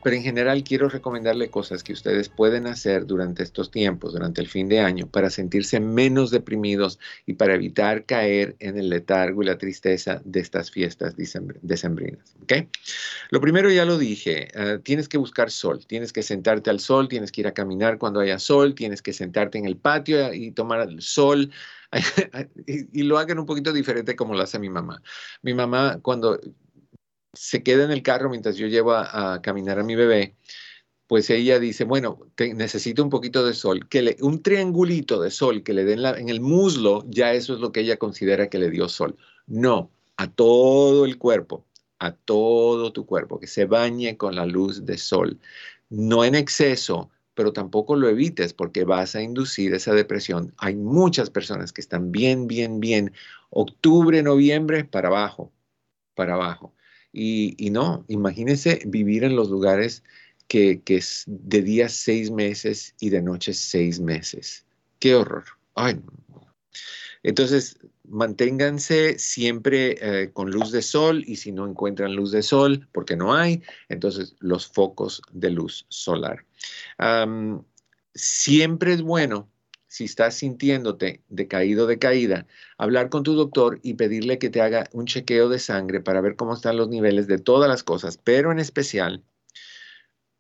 [0.03, 4.47] pero en general quiero recomendarle cosas que ustedes pueden hacer durante estos tiempos, durante el
[4.47, 9.45] fin de año, para sentirse menos deprimidos y para evitar caer en el letargo y
[9.45, 12.35] la tristeza de estas fiestas decembrinas.
[12.43, 12.67] ¿okay?
[13.29, 17.07] Lo primero ya lo dije, ah, tienes que buscar sol, tienes que sentarte al sol,
[17.07, 20.51] tienes que ir a caminar cuando haya sol, tienes que sentarte en el patio y
[20.51, 21.51] tomar el sol.
[22.67, 25.01] y, lo hagan un poquito diferente como lo hace mi mamá.
[25.41, 26.39] Mi mamá cuando
[27.33, 30.35] se queda en el carro mientras yo llevo a, caminar a mi bebé,
[31.07, 32.19] pues ella dice, bueno,
[32.55, 36.29] necesito un poquito de sol, que le, un triangulito de sol que le den en
[36.29, 39.15] el muslo, ya eso es lo que ella considera que le dio sol.
[39.45, 41.65] No, a todo el cuerpo,
[41.99, 45.39] a todo tu cuerpo, que se bañe con la luz de sol,
[45.89, 50.53] no en exceso, pero tampoco lo evites porque vas a inducir esa depresión.
[50.57, 53.11] Hay muchas personas que están bien, bien, bien,
[53.49, 55.51] octubre, noviembre, para abajo,
[56.15, 56.73] para abajo.
[57.11, 60.03] Y, no, imagínense vivir en los lugares
[60.47, 64.65] que, es de días seis meses y de noches seis meses.
[64.99, 65.45] Qué horror.
[65.75, 66.01] Ay,
[67.23, 72.87] entonces, manténganse siempre eh, con luz de sol y si no encuentran luz de sol,
[72.91, 76.45] porque no hay, entonces los focos de luz solar.
[78.13, 79.49] Siempre es bueno,
[79.87, 82.47] si estás sintiéndote decaído, decaída,
[82.77, 86.35] hablar con tu doctor y pedirle que te haga un chequeo de sangre para ver
[86.35, 89.23] cómo están los niveles de todas las cosas, pero en especial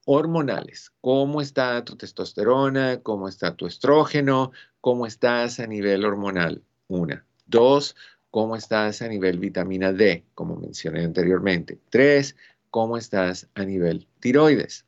[0.05, 0.91] hormonales.
[1.01, 3.01] ¿Cómo está tu testosterona?
[3.01, 4.51] ¿Cómo está tu estrógeno?
[4.81, 6.63] ¿Cómo estás a nivel hormonal?
[6.87, 7.25] Una.
[7.47, 7.95] Dos,
[8.29, 11.79] cómo estás a nivel vitamina D, como mencioné anteriormente.
[11.89, 12.35] Tres,
[12.69, 14.85] cómo estás a nivel tiroides.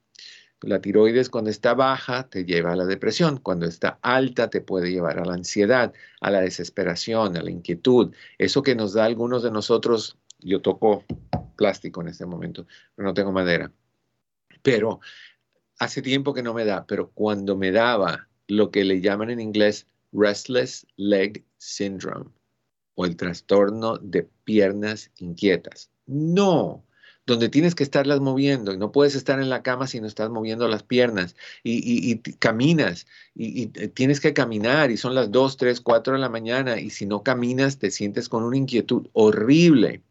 [0.62, 4.90] La tiroides cuando está baja te lleva a la depresión, cuando está alta te puede
[4.90, 8.14] llevar a la ansiedad, a la desesperación, a la inquietud.
[8.40, 11.04] Eso que nos da algunos de nosotros, yo toco
[11.56, 12.66] plástico en este momento,
[12.96, 13.72] pero no tengo madera.
[14.64, 15.00] Pero
[15.78, 19.40] hace tiempo que no me da, pero cuando me daba lo que le llaman en
[19.40, 22.32] inglés restless leg syndrome
[22.96, 25.92] o el trastorno de piernas inquietas.
[26.08, 26.87] No,
[27.28, 30.30] donde tienes que estarlas moviendo y no puedes estar en la cama si no estás
[30.30, 36.14] moviendo las piernas y, caminas y, tienes que caminar y son las 2, 3, 4
[36.14, 40.02] de la mañana y si no caminas te sientes con una inquietud horrible.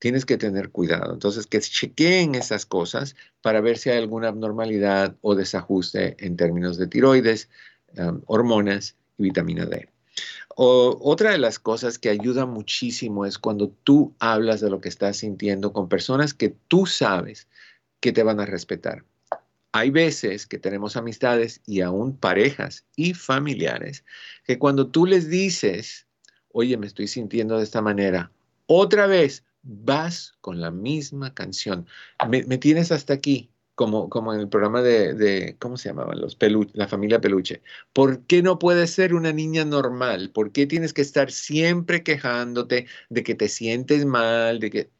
[0.00, 1.12] Tienes que tener cuidado.
[1.12, 6.76] Entonces, que chequeen esas cosas para ver si hay alguna abnormalidad o desajuste en términos
[6.76, 7.48] de tiroides,
[7.96, 9.91] um, hormonas y vitamina D
[10.56, 15.18] otra de las cosas que ayuda muchísimo es cuando tú hablas de lo que estás
[15.18, 17.48] sintiendo con personas que tú sabes
[18.00, 19.04] que te van a respetar.
[19.72, 24.04] Hay veces que tenemos amistades y aún parejas y familiares
[24.44, 26.06] que cuando tú les dices,
[26.52, 28.30] oye, me estoy sintiendo de esta manera,
[28.66, 31.86] otra vez vas con la misma canción.
[32.28, 36.20] Me, tienes hasta aquí, como, como en el programa de, ¿cómo se llamaban?
[36.20, 36.36] Los
[36.74, 37.62] la familia Peluche.
[37.92, 40.30] ¿Por qué no puedes ser una niña normal?
[40.30, 44.90] ¿Por qué tienes que estar siempre quejándote de que te sientes mal, de que...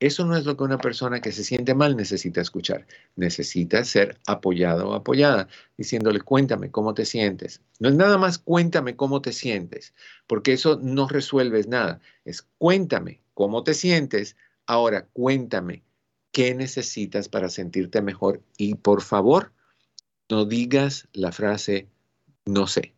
[0.00, 2.86] Eso no es lo que una persona que se siente mal necesita escuchar.
[3.16, 7.60] Necesita ser apoyado o apoyada, diciéndole, cuéntame cómo te sientes.
[7.80, 9.92] No es nada más cuéntame cómo te sientes,
[10.26, 12.00] porque eso no resuelves nada.
[12.24, 14.36] Es cuéntame cómo te sientes.
[14.66, 15.82] Ahora cuéntame
[16.32, 19.52] qué necesitas para sentirte mejor y por favor,
[20.28, 21.88] no digas la frase
[22.44, 22.94] no sé.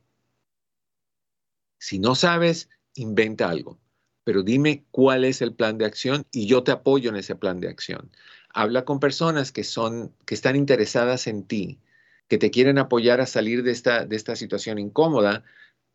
[1.79, 3.79] Si no sabes, inventa algo,
[4.25, 7.61] pero dime cuál es el plan de acción y yo te apoyo en ese plan
[7.61, 8.11] de acción.
[8.55, 11.81] Habla con personas que son que están interesadas en ti,
[12.29, 15.43] que te quieren apoyar a salir de esta de esta situación incómoda,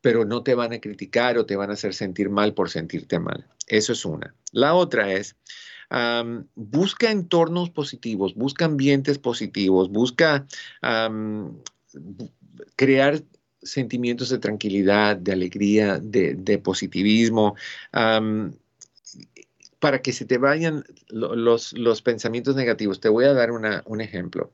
[0.02, 3.20] pero no te van a criticar o te van a hacer sentir mal por sentirte
[3.20, 3.48] mal.
[3.68, 4.36] Eso es una.
[4.52, 5.36] La otra es
[6.56, 10.46] busca entornos positivos, busca ambientes positivos, busca
[12.76, 13.24] crear
[13.62, 17.56] sentimientos de tranquilidad, de alegría, de, positivismo,
[19.80, 23.00] para que se te vayan los, pensamientos negativos.
[23.00, 24.52] Te voy a dar un ejemplo.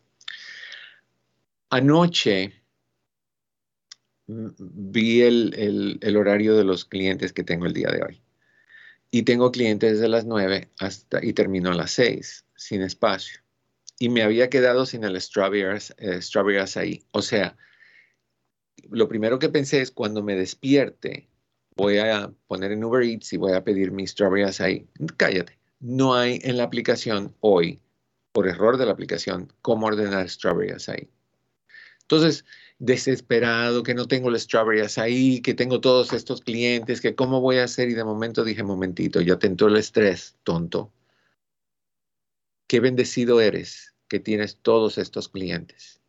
[1.69, 2.53] Anoche
[4.27, 8.23] vi el horario de los clientes que tengo el día de hoy
[9.13, 13.41] y tengo clientes desde las 9 hasta y termino a las 6 sin espacio.
[13.99, 16.19] Y me había quedado sin el strawberry, eh,
[16.75, 17.05] ahí.
[17.11, 17.55] O sea,
[18.89, 21.29] lo primero que pensé es cuando me despierte,
[21.75, 24.87] voy a poner en Uber Eats y voy a pedir mis strawberry ahí.
[25.15, 25.59] Cállate.
[25.79, 27.83] No hay en la aplicación hoy,
[28.31, 31.07] por error de la aplicación, cómo ordenar strawberry ahí.
[32.01, 32.45] Entonces,
[32.83, 37.57] desesperado, que no tengo el strawberry ahí, que tengo todos estos clientes, que cómo voy
[37.59, 37.89] a hacer.
[37.89, 40.91] Y de momento dije, momentito, ya te entró el estrés, tonto.
[42.67, 46.01] Qué bendecido eres que tienes todos estos clientes,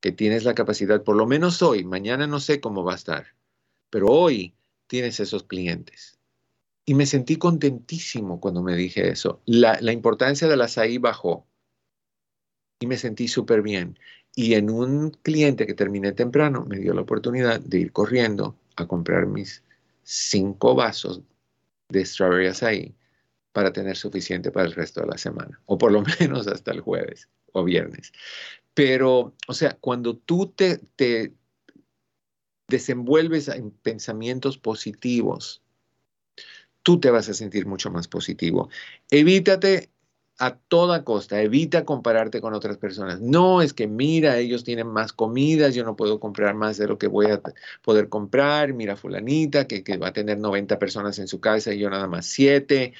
[0.00, 3.26] que tienes la capacidad, por lo menos hoy, mañana no sé cómo va a estar,
[3.90, 4.54] pero hoy
[4.86, 6.20] tienes esos clientes.
[6.86, 9.40] Y me sentí contentísimo cuando me dije eso.
[9.46, 11.44] La, la importancia de las ahí bajó
[12.78, 13.98] y me sentí súper bien.
[14.34, 18.86] Y en un cliente que terminé temprano, me dio la oportunidad de ir corriendo a
[18.86, 19.62] comprar mis
[20.02, 21.22] cinco vasos
[21.88, 22.94] de strawberry acai
[23.52, 26.80] para tener suficiente para el resto de la semana, o por lo menos hasta el
[26.80, 28.12] jueves o viernes.
[28.74, 31.32] Pero, o sea, cuando tú te, te
[32.66, 35.62] desenvuelves en pensamientos positivos,
[36.82, 38.68] tú te vas a sentir mucho más positivo.
[39.10, 39.90] Evítate
[40.38, 43.20] a toda costa, evita compararte con otras personas.
[43.20, 46.98] No es que mira, ellos tienen más comidas, yo no puedo comprar más de lo
[46.98, 47.40] que voy a
[47.82, 51.78] poder comprar, mira fulanita que, que va a tener 90 personas en su casa y
[51.78, 52.94] yo nada más 7.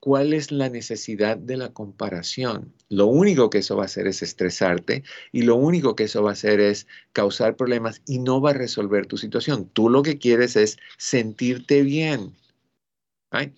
[0.00, 2.72] ¿Cuál es la necesidad de la comparación?
[2.88, 6.30] Lo único que eso va a hacer es estresarte y lo único que eso va
[6.30, 9.68] a hacer es causar problemas y no va a resolver tu situación.
[9.72, 12.36] Tú lo que quieres es sentirte bien.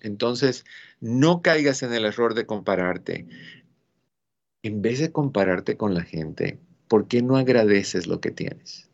[0.01, 0.65] Entonces,
[1.01, 3.27] no caigas en el error de compararte.
[4.63, 8.89] En vez de compararte con la gente, ¿por qué no agradeces lo que tienes?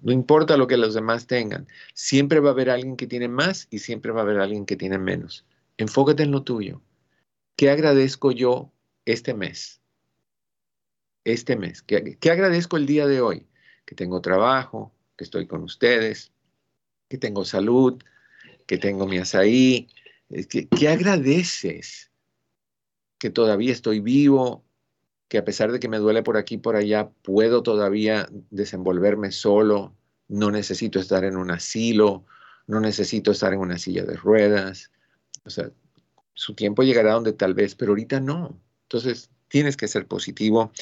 [0.00, 3.66] No importa lo que los demás tengan, siempre va a haber alguien que tiene más
[3.70, 5.44] y siempre va a haber alguien que tiene menos.
[5.76, 6.80] Enfócate en lo tuyo.
[7.56, 8.72] ¿Qué agradezco yo
[9.04, 9.82] este mes?
[11.24, 11.82] Este mes.
[11.82, 13.46] ¿Qué, ¿Qué, agradezco el día de hoy?
[13.84, 16.32] Que tengo trabajo, que estoy con ustedes,
[17.08, 18.02] que tengo salud,
[18.66, 19.88] que tengo mi azaí,
[20.30, 22.10] ¿Qué, agradeces?
[23.18, 24.64] Que todavía estoy vivo,
[25.28, 29.32] que a pesar de que me duele por aquí y por allá, puedo todavía desenvolverme
[29.32, 29.94] solo,
[30.28, 32.24] no necesito estar en un asilo,
[32.66, 34.92] no necesito estar en una silla de ruedas.
[35.44, 35.70] O sea,
[36.34, 38.60] su tiempo llegará donde tal vez, pero ahorita no.
[38.82, 40.72] Entonces, tienes que ser positivo.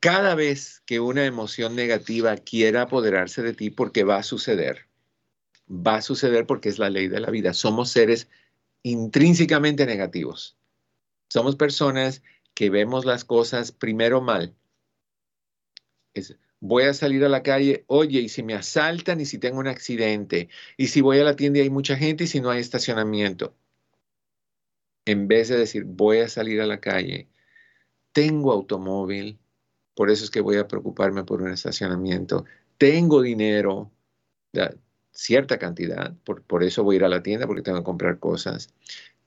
[0.00, 4.86] Cada vez que una emoción negativa quiera apoderarse de ti, porque va a suceder,
[5.68, 7.54] va a suceder porque es la ley de la vida.
[7.54, 8.28] Somos seres
[8.82, 10.56] intrínsecamente negativos.
[11.28, 12.22] Somos personas
[12.54, 14.54] que vemos las cosas primero mal.
[16.60, 19.68] voy a salir a la calle, oye, y si me asaltan y si tengo un
[19.68, 22.60] accidente, y si voy a la tienda y hay mucha gente y si no hay
[22.60, 23.54] estacionamiento.
[25.06, 27.28] En vez de decir, voy a salir a la calle,
[28.12, 29.38] tengo automóvil,
[29.94, 32.44] por eso es que voy a preocuparme por un estacionamiento,
[32.78, 33.90] tengo dinero,
[35.12, 38.68] cierta cantidad, por, eso voy a ir a la tienda porque tengo que comprar cosas.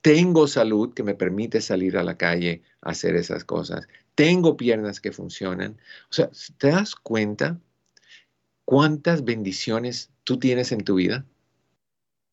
[0.01, 3.87] Tengo salud que me permite salir a la calle a hacer esas cosas.
[4.15, 5.77] Tengo piernas que funcionan.
[6.09, 7.59] O sea, ¿te das cuenta
[8.65, 11.25] cuántas bendiciones tú tienes en tu vida?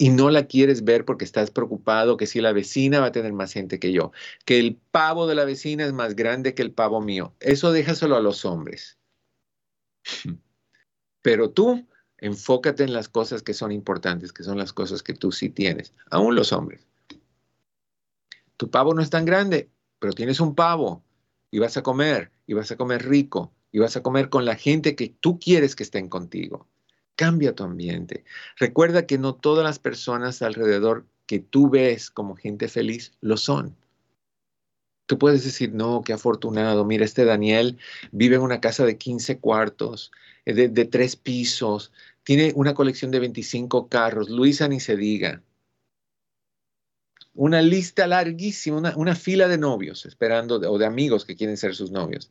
[0.01, 3.35] y no la quieres ver porque estás preocupado que si la vecina va a tener
[3.35, 4.13] más gente que yo,
[4.47, 7.35] que el pavo de la vecina es más grande que el pavo mío.
[7.39, 8.99] Eso déjaselo a los hombres.
[11.21, 11.87] Pero tú
[12.21, 15.95] Enfócate en las cosas que son importantes, que son las cosas que tú sí tienes,
[16.11, 16.87] aún los hombres.
[18.57, 21.03] Tu pavo no es tan grande, pero tienes un pavo
[21.51, 24.55] y vas a comer, y vas a comer rico, y vas a comer con la
[24.55, 26.68] gente que tú quieres que estén contigo.
[27.16, 28.25] Cambia tu ambiente.
[28.59, 33.77] Recuerda que no todas las personas alrededor que tú ves como gente feliz lo son.
[35.07, 36.85] Tú puedes decir, no, qué afortunado.
[36.85, 37.79] Mira, este Daniel
[38.12, 40.12] vive en una casa de 15 cuartos,
[40.45, 41.93] eh, de, de tres pisos,
[42.31, 44.31] tiene una colección de 25 carros.
[44.31, 45.43] Luisa ni se diga.
[47.35, 51.91] Una lista larguísima, una, fila de novios esperando, o de amigos que quieren ser sus
[51.91, 52.31] novios.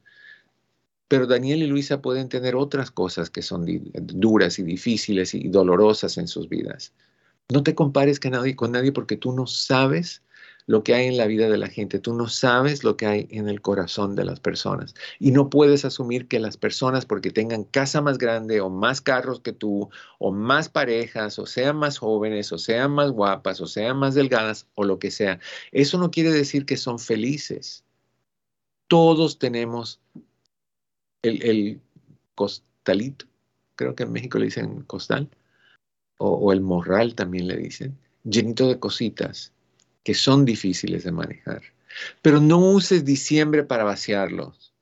[1.10, 6.18] Pero Daniel y Luisa pueden tener otras cosas que son duras y difíciles y dolorosas
[6.18, 6.94] en sus vidas.
[7.50, 10.24] No te compares con nadie, con nadie porque tú no sabes
[10.70, 13.28] lo que hay en la vida de la gente, tú no sabes lo que hay
[13.32, 14.94] en el corazón de las personas.
[15.18, 19.40] Y no puedes asumir que las personas, porque tengan casa más grande o más carros
[19.42, 19.90] que tú,
[20.20, 24.68] o más parejas, o sean más jóvenes, o sean más guapas, o sean más delgadas,
[24.76, 25.40] o lo que sea,
[25.72, 27.84] eso no quiere decir que son felices.
[28.88, 30.00] Todos tenemos
[31.24, 31.82] el,
[32.36, 33.26] costalito,
[33.76, 35.32] creo que en México le dicen costal,
[36.20, 39.52] o, o el morral también le dicen, llenito de cositas
[40.04, 41.62] que son difíciles de manejar.
[42.22, 44.74] Pero no uses diciembre para vaciarlos.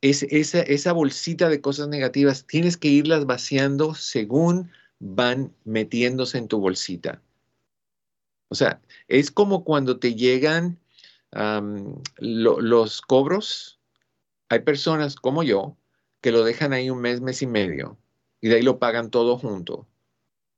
[0.00, 6.58] Es, esa, bolsita de cosas negativas tienes que irlas vaciando según van metiéndose en tu
[6.58, 7.22] bolsita.
[8.48, 10.78] O sea, es como cuando te llegan
[12.18, 13.80] los cobros.
[14.48, 15.76] Hay personas como yo
[16.20, 17.98] que lo dejan ahí un mes, mes y medio
[18.42, 19.86] y de ahí lo pagan todo junto.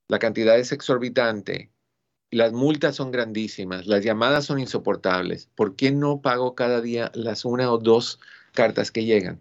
[0.09, 1.71] La cantidad es exorbitante.
[2.35, 5.49] Las multas son grandísimas, las llamadas son insoportables.
[5.55, 8.19] ¿Por qué no pago cada día las una o dos
[8.53, 9.41] cartas que llegan?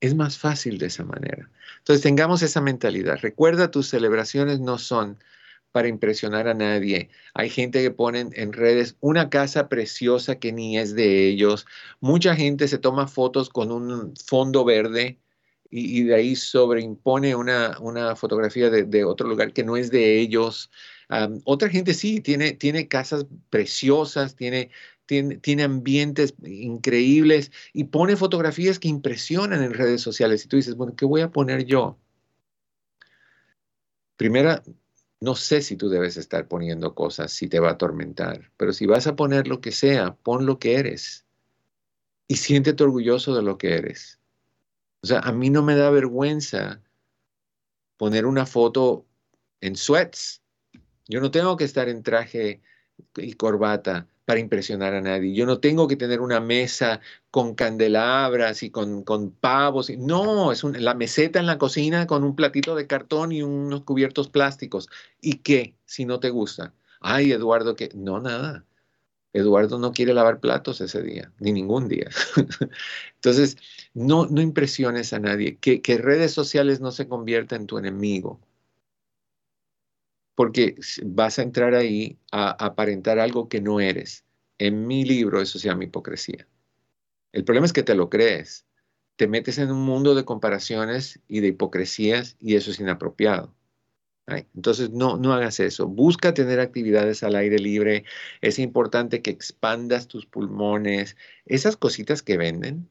[0.00, 1.48] Es más fácil de esa manera.
[1.78, 3.20] Entonces tengamos esa mentalidad.
[3.22, 5.22] Recuerda, tus celebraciones no son
[5.70, 7.10] para impresionar a nadie.
[7.34, 11.66] Hay gente que ponen en redes una casa preciosa que ni es de ellos.
[12.00, 15.20] Mucha gente se toma fotos con un fondo verde
[15.70, 20.70] y, de ahí sobreimpone una, una fotografía de, otro lugar que no es de ellos.
[21.44, 24.70] Otra gente sí, tiene, tiene casas preciosas, tiene,
[25.06, 30.44] tiene, tiene, ambientes increíbles y pone fotografías que impresionan en redes sociales.
[30.44, 31.98] Y tú dices, bueno, ¿qué voy a poner yo?
[34.16, 34.62] Primera,
[35.20, 38.86] no sé si tú debes estar poniendo cosas, si te va a atormentar, pero si
[38.86, 41.24] vas a poner lo que sea, pon lo que eres
[42.28, 44.20] y siéntete orgulloso de lo que eres.
[45.02, 46.82] O sea, a mí no me da vergüenza
[47.96, 49.06] poner una foto
[49.60, 50.42] en sweats.
[51.08, 52.62] Yo no tengo que estar en traje
[53.16, 55.34] y corbata para impresionar a nadie.
[55.34, 57.00] Yo no tengo que tener una mesa
[57.30, 59.04] con candelabras y con,
[59.40, 59.90] pavos.
[59.98, 64.28] No, es la meseta en la cocina con un platito de cartón y unos cubiertos
[64.28, 64.88] plásticos.
[65.20, 66.72] ¿Y qué si no te gusta?
[67.00, 68.64] Ay, Eduardo, que no, nada.
[69.34, 72.08] Eduardo no quiere lavar platos ese día, ni ningún día.
[73.16, 73.56] Entonces,
[73.92, 75.58] no, impresiones a nadie.
[75.58, 78.40] Que, que redes sociales no se conviertan en tu enemigo
[80.34, 84.24] porque vas a entrar ahí a aparentar algo que no eres.
[84.58, 86.46] En mi libro eso se llama hipocresía.
[87.32, 88.66] El problema es que te lo crees.
[89.16, 93.54] Te metes en un mundo de comparaciones y de hipocresías y eso es inapropiado.
[94.26, 95.86] Entonces, no, no hagas eso.
[95.86, 98.04] Busca tener actividades al aire libre.
[98.40, 101.16] Es importante que expandas tus pulmones.
[101.44, 102.88] Esas cositas que venden,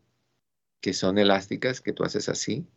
[0.82, 2.68] que son elásticas, que tú haces así,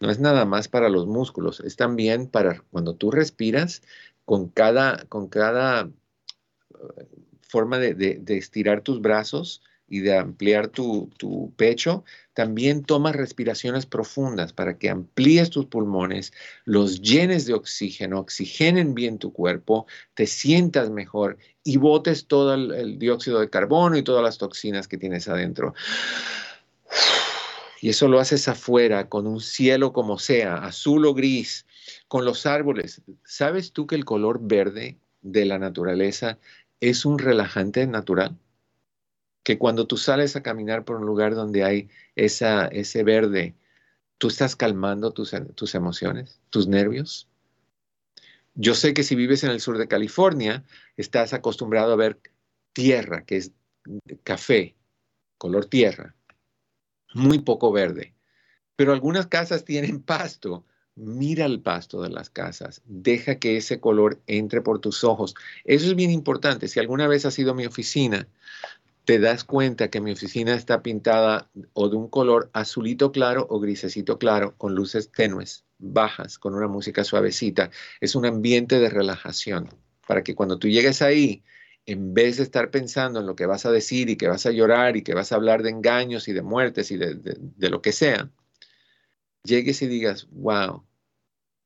[0.00, 3.82] no es nada más para los músculos, es también para cuando tú respiras,
[4.24, 7.06] con cada, con cada eh,
[7.40, 14.52] forma de, estirar tus brazos y de ampliar tu, tu, pecho, también tomas respiraciones profundas
[14.52, 16.32] para que amplíes tus pulmones,
[16.64, 22.98] los llenes de oxígeno, oxigenen bien tu cuerpo, te sientas mejor y botes todo el
[22.98, 25.72] dióxido de carbono y todas las toxinas que tienes adentro.
[27.86, 31.66] Y eso lo haces afuera, con un cielo como sea, azul o gris,
[32.08, 33.00] con los árboles.
[33.22, 36.36] ¿Sabes tú que el color verde de la naturaleza
[36.80, 38.36] es un relajante natural?
[39.44, 43.54] Que cuando tú sales a caminar por un lugar donde hay ese verde,
[44.18, 47.28] tú estás calmando tus, tus emociones, tus nervios.
[48.56, 50.64] Yo sé que si vives en el sur de California,
[50.96, 52.18] estás acostumbrado a ver
[52.72, 53.52] tierra, que es
[54.24, 54.74] café,
[55.38, 56.15] color tierra
[57.16, 58.14] muy poco verde.
[58.76, 60.64] Pero algunas casas tienen pasto.
[60.94, 65.34] Mira el pasto de las casas, deja que ese color entre por tus ojos.
[65.64, 66.68] Eso es bien importante.
[66.68, 68.28] Si alguna vez has ido a mi oficina,
[69.04, 73.60] te das cuenta que mi oficina está pintada o de un color azulito claro o
[73.60, 77.70] grisecito claro, con luces tenues, bajas, con una música suavecita.
[78.00, 79.68] Es un ambiente de relajación
[80.06, 81.44] para que cuando tú llegues ahí
[81.86, 84.50] en vez de estar pensando en lo que vas a decir y que vas a
[84.50, 87.38] llorar y que vas a hablar de engaños y de muertes y de,
[87.70, 88.28] lo que sea,
[89.44, 90.84] llegues y digas, wow,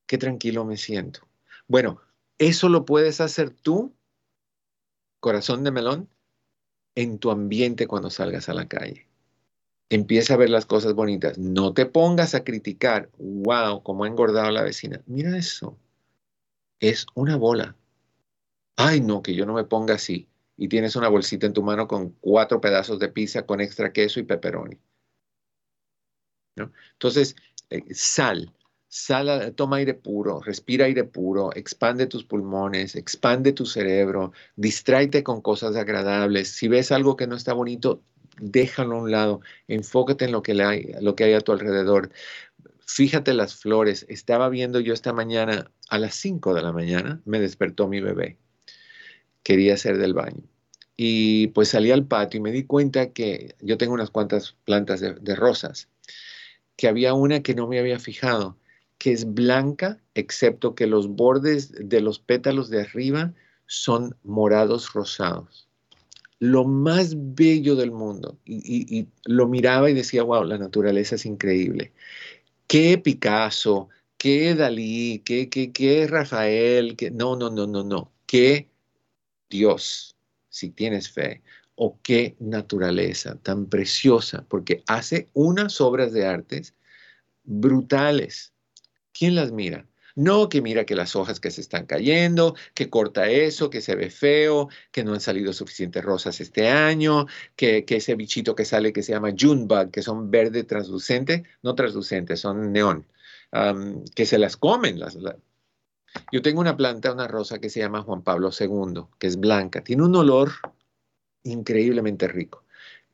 [0.06, 1.26] qué tranquilo me siento.
[1.66, 2.02] Bueno,
[2.36, 3.94] eso lo puedes hacer tú,
[5.20, 6.10] corazón de melón,
[6.94, 9.06] en tu ambiente cuando salgas a la calle.
[9.88, 11.38] Empieza a ver las cosas bonitas.
[11.38, 15.00] No te pongas a criticar, wow, cómo ha engordado la vecina.
[15.06, 15.78] Mira eso.
[16.78, 17.76] Es una bola
[18.76, 20.28] ay no, que yo no me ponga así.
[20.56, 24.20] Y tienes una bolsita en tu mano con cuatro pedazos de pizza con extra queso
[24.20, 24.78] y pepperoni.
[26.92, 27.36] Entonces,
[27.70, 28.52] eh, sal,
[28.88, 35.40] sal, toma aire puro, respira aire puro, expande tus pulmones, expande tu cerebro, distráete con
[35.40, 36.50] cosas agradables.
[36.50, 38.02] Si ves algo que no está bonito,
[38.40, 42.10] déjalo a un lado, enfócate en lo que, hay, lo que hay a tu alrededor.
[42.80, 44.04] Fíjate las flores.
[44.08, 48.38] Estaba viendo yo esta mañana, a las 5 de la mañana, me despertó mi bebé
[49.42, 50.42] quería hacer del baño.
[50.96, 55.00] Y pues salí al patio y me di cuenta que yo tengo unas cuantas plantas
[55.00, 55.88] de, rosas,
[56.76, 58.58] que había una que no me había fijado,
[58.98, 63.32] que es blanca, excepto que los bordes de los pétalos de arriba
[63.66, 65.68] son morados rosados.
[66.38, 68.38] Lo más bello del mundo.
[68.44, 71.92] Y, lo miraba y decía, wow, la naturaleza es increíble.
[72.66, 73.88] ¿Qué Picasso?
[74.18, 75.22] ¿Qué Dalí?
[75.24, 76.96] ¿Qué, qué, qué Rafael?
[76.96, 77.10] ¿Qué?
[77.10, 78.12] No, no, no, no, no.
[78.26, 78.69] ¿Qué
[79.50, 80.16] Dios?
[80.48, 81.42] Si tienes fe.
[81.74, 86.74] O qué naturaleza tan preciosa, porque hace unas obras de artes
[87.44, 88.52] brutales.
[89.12, 89.86] ¿Quién las mira?
[90.16, 93.94] No, que mira que las hojas que se están cayendo, que corta eso, que se
[93.94, 97.26] ve feo, que no han salido suficientes rosas este año,
[97.56, 102.36] que, ese bichito que sale que se llama Junebug, que son verde translucente, no translucente,
[102.36, 103.06] son neón,
[104.14, 104.98] que se las comen.
[104.98, 105.16] Las,
[106.32, 109.82] Yo tengo una planta, una rosa que se llama Juan Pablo II, que es blanca,
[109.82, 110.52] tiene un olor
[111.42, 112.64] increíblemente rico,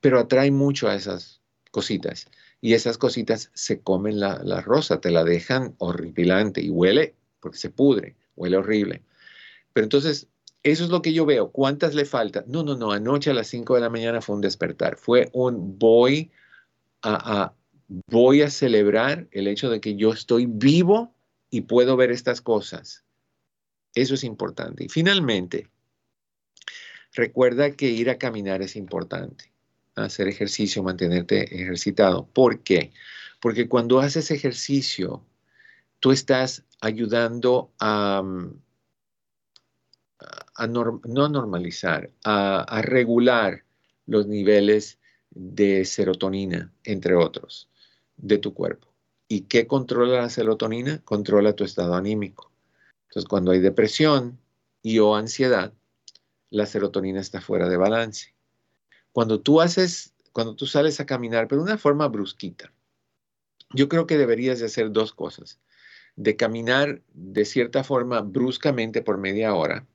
[0.00, 1.40] pero atrae mucho a esas
[1.70, 2.26] cositas
[2.60, 7.70] y esas cositas se comen la, rosa, te la dejan horripilante y huele, porque se
[7.70, 9.02] pudre, huele horrible.
[9.72, 10.28] Pero entonces,
[10.62, 11.50] eso es lo que yo veo.
[11.52, 12.44] ¿Cuántas le falta?
[12.46, 14.96] No, no, no, anoche a las 5 de la mañana fue un despertar.
[14.96, 16.30] Fue un voy
[17.02, 17.52] a,
[18.06, 21.14] voy a celebrar el hecho de que yo estoy vivo
[21.56, 23.02] y puedo ver estas cosas.
[23.94, 24.84] Eso es importante.
[24.84, 25.70] Y finalmente,
[27.14, 29.50] recuerda que ir a caminar es importante
[29.94, 32.26] hacer ejercicio, mantenerte ejercitado.
[32.26, 32.92] ¿Por qué?
[33.40, 35.24] Porque cuando haces ejercicio,
[35.98, 38.60] tú estás ayudando a, mm,
[40.68, 43.64] no normalizar, a, regular
[44.04, 44.98] los niveles
[45.30, 47.70] de serotonina, entre otros,
[48.18, 48.95] de tu cuerpo.
[49.28, 51.00] ¿Y qué controla la serotonina?
[51.04, 52.52] Controla tu estado anímico.
[53.08, 54.38] Entonces, cuando hay depresión
[54.82, 55.72] y o ansiedad,
[56.50, 58.36] la serotonina está fuera de balance
[59.16, 62.70] cuando tú haces, cuando tú sales a caminar, pero de una forma brusquita,
[63.70, 65.58] yo creo que deberías de hacer dos cosas.
[66.16, 69.86] De caminar de cierta forma bruscamente por media hora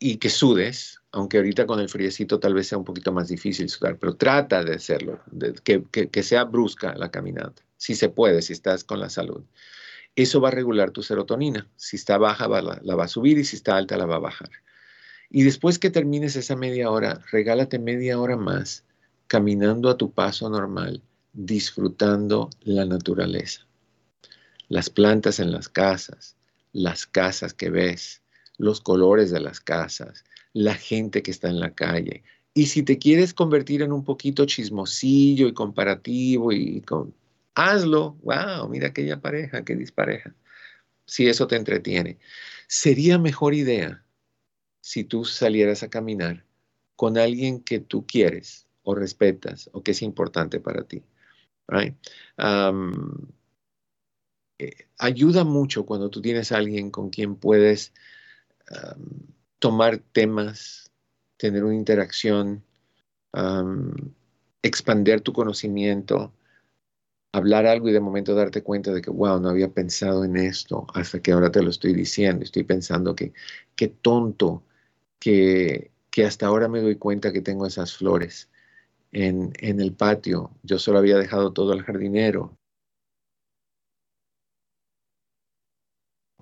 [0.00, 3.68] y que sudes, aunque ahorita con el friecito tal vez sea un poquito más difícil
[3.68, 5.20] sudar, pero trata de hacerlo,
[5.62, 9.42] que, sea brusca la caminata, si se puede, si estás con la salud.
[10.16, 11.70] Eso va a regular tu serotonina.
[11.76, 14.50] Si está baja, la va a subir y si está alta, la va a bajar.
[15.30, 18.84] Y después que termines esa media hora, regálate media hora más
[19.26, 21.02] caminando a tu paso normal,
[21.32, 23.66] disfrutando la naturaleza.
[24.68, 26.36] Las plantas en las casas,
[26.72, 28.20] las casas que ves,
[28.58, 32.22] los colores de las casas, la gente que está en la calle.
[32.54, 37.14] Y si te quieres convertir en un poquito chismosillo y comparativo y con,
[37.54, 38.16] hazlo.
[38.22, 40.34] Wow, mira aquella pareja, qué dispareja.
[41.06, 42.18] Si eso te entretiene.
[42.68, 44.04] Sería mejor idea
[44.80, 46.44] si tú salieras a caminar
[46.96, 51.02] con alguien que tú quieres o respetas o que es importante para ti.
[54.58, 57.92] Eh, ayuda mucho cuando tú tienes alguien con quien puedes
[59.62, 60.90] tomar temas,
[61.36, 62.64] tener una interacción,
[64.60, 66.32] expander tu conocimiento,
[67.30, 70.88] hablar algo y de momento darte cuenta de que, wow, no había pensado en esto
[70.94, 72.42] hasta que ahora te lo estoy diciendo.
[72.42, 73.34] Estoy pensando que
[73.76, 74.64] qué tonto
[75.20, 75.92] que,
[76.26, 78.50] hasta ahora me doy cuenta que tengo esas flores
[79.12, 80.50] en, en el patio.
[80.64, 82.58] Yo solo había dejado todo al jardinero.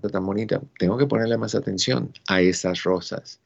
[0.08, 3.40] Tan bonita, tengo que ponerle más atención a esas rosas.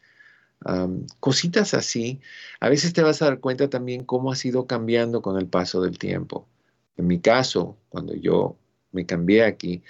[1.20, 2.20] cositas así,
[2.60, 5.82] a veces te vas a dar cuenta también cómo ha ido cambiando con el paso
[5.82, 6.48] del tiempo.
[6.96, 8.56] En mi caso, cuando yo
[8.92, 9.82] me cambié aquí,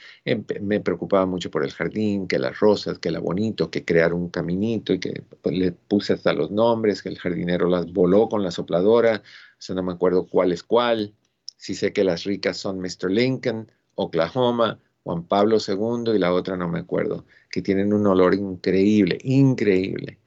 [0.63, 4.31] me preocupaba mucho por el jardín, que las rosas, que la bonito, que crear un
[4.31, 8.43] caminito y que pues, le puse hasta los nombres, que el jardinero las voló con
[8.43, 9.23] la sopladora,
[9.59, 11.15] o sea, no me acuerdo cuál es cuál.
[11.57, 13.11] Sí sé que las ricas son Mr.
[13.11, 18.35] Lincoln, Oklahoma, Juan Pablo II y la otra no me acuerdo, que tienen un olor
[18.35, 20.19] increíble, increíble.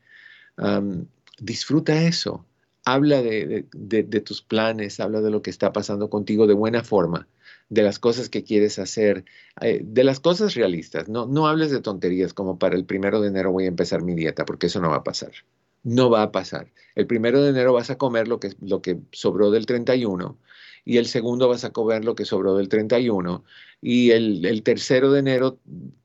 [1.39, 2.45] disfruta eso,
[2.85, 3.63] habla de,
[4.23, 7.27] tus planes, habla de lo que está pasando contigo de buena forma
[7.69, 9.25] de las cosas que quieres hacer,
[9.59, 11.09] eh, de las cosas realistas.
[11.09, 14.15] No, no hables de tonterías como para el primero de enero voy a empezar mi
[14.15, 15.31] dieta, porque eso no va a pasar.
[15.83, 16.71] No va a pasar.
[16.95, 20.37] El primero de enero vas a comer lo que, lo que sobró del 31
[20.87, 23.43] y el segundo vas a comer lo que sobró del 31
[23.81, 25.59] y el, el tercero de enero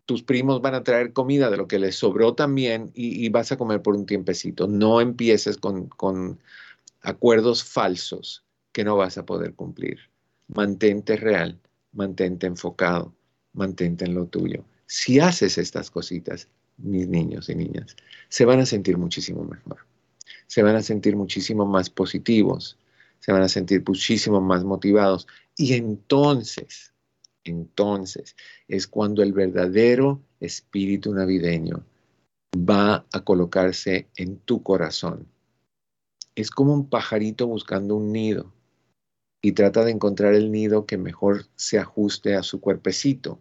[0.06, 3.56] tus primos van a traer comida de lo que les sobró también y, vas a
[3.56, 4.66] comer por un tiempecito.
[4.66, 6.40] No empieces con, con
[7.00, 10.00] acuerdos falsos que no vas a poder cumplir
[10.48, 11.60] mantente real,
[11.92, 13.14] mantente enfocado,
[13.52, 14.64] mantente en lo tuyo.
[14.86, 17.94] Si haces estas cositas, mis niños y niñas,
[18.28, 19.78] se van a sentir muchísimo mejor.
[20.48, 22.76] Se van a sentir muchísimo más positivos,
[23.22, 25.28] se van a sentir muchísimo más motivados.
[25.56, 26.92] Y entonces,
[27.44, 28.34] entonces
[28.66, 31.84] es cuando el verdadero espíritu navideño
[32.56, 35.28] va a colocarse en tu corazón.
[36.34, 38.52] Es como un pajarito buscando un nido
[39.40, 43.38] y trata de encontrar el nido que mejor se ajuste a su cuerpecito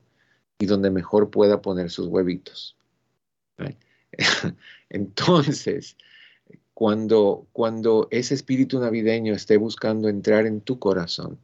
[0.59, 2.77] y donde mejor pueda poner sus huevitos.
[4.89, 5.97] Entonces,
[6.81, 11.37] cuando, cuando ese espíritu navideño esté buscando entrar en tu corazón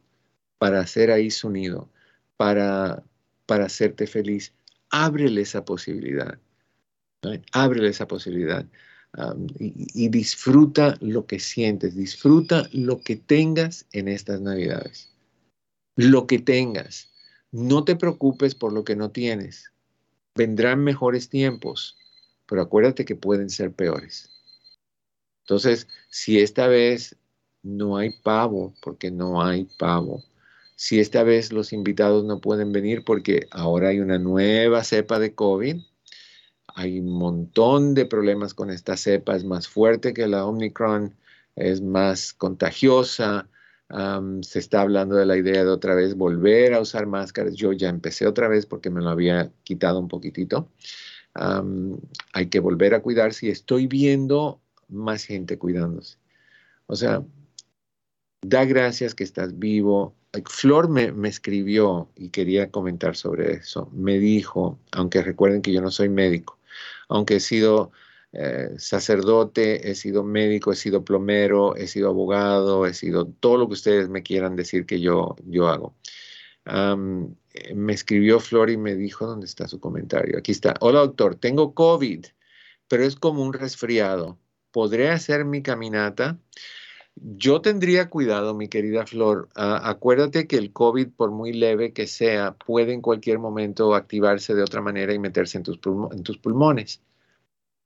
[0.58, 1.88] para hacer ahí su nido,
[2.36, 3.04] para,
[3.46, 4.52] para hacerte feliz,
[4.90, 6.40] ábrele esa posibilidad.
[7.52, 8.66] Ábrele esa posibilidad.
[9.60, 15.08] y, disfruta lo que sientes, disfruta lo que tengas en estas navidades.
[15.94, 17.12] Lo que tengas.
[17.52, 19.70] No te preocupes por lo que no tienes.
[20.34, 21.96] Vendrán mejores tiempos,
[22.44, 24.34] pero acuérdate que pueden ser peores.
[25.48, 27.16] Entonces, si esta vez
[27.62, 30.22] no hay pavo, porque no hay pavo,
[30.76, 35.34] si esta vez los invitados no pueden venir porque ahora hay una nueva cepa de
[35.34, 35.78] COVID,
[36.66, 41.14] hay un montón de problemas con esta cepa, es más fuerte que la Omicron,
[41.56, 43.48] es más contagiosa,
[44.42, 47.54] se está hablando de la idea de otra vez volver a usar máscaras.
[47.54, 50.68] Yo ya empecé otra vez porque me lo había quitado un poquitito.
[52.34, 56.18] hay que volver a cuidarse y estoy viendo más gente cuidándose.
[56.86, 57.22] O sea,
[58.42, 63.90] da gracias que estás vivo, Flor me, escribió y quería comentar sobre eso.
[63.92, 66.58] Me dijo, aunque recuerden que yo no soy médico,
[67.08, 67.92] aunque he sido
[68.32, 73.68] eh, sacerdote, he sido médico, he sido plomero, he sido abogado, he sido todo lo
[73.68, 75.94] que ustedes me quieran decir que yo, yo hago.
[77.74, 80.38] me escribió Flor y me dijo, ¿dónde está su comentario?
[80.38, 80.74] Aquí está.
[80.80, 82.26] Hola doctor, tengo COVID,
[82.88, 84.38] pero es como un resfriado.
[84.70, 86.38] ¿Podré hacer mi caminata?
[87.16, 89.48] Yo tendría cuidado, mi querida Flor.
[89.54, 94.62] acuérdate que el COVID, por muy leve que sea, puede en cualquier momento activarse de
[94.62, 97.02] otra manera y meterse en tus, pulmones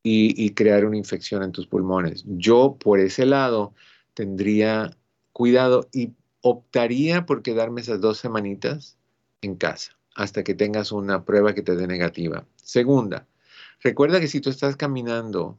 [0.03, 2.24] y, crear una infección en tus pulmones.
[2.26, 3.74] Yo, por ese lado,
[4.14, 4.97] tendría
[5.33, 6.12] cuidado y
[6.43, 8.99] optaría por quedarme esas dos semanitas
[9.41, 12.47] en casa hasta que tengas una prueba que te dé negativa.
[12.57, 13.26] Segunda,
[13.80, 15.59] recuerda que si tú estás caminando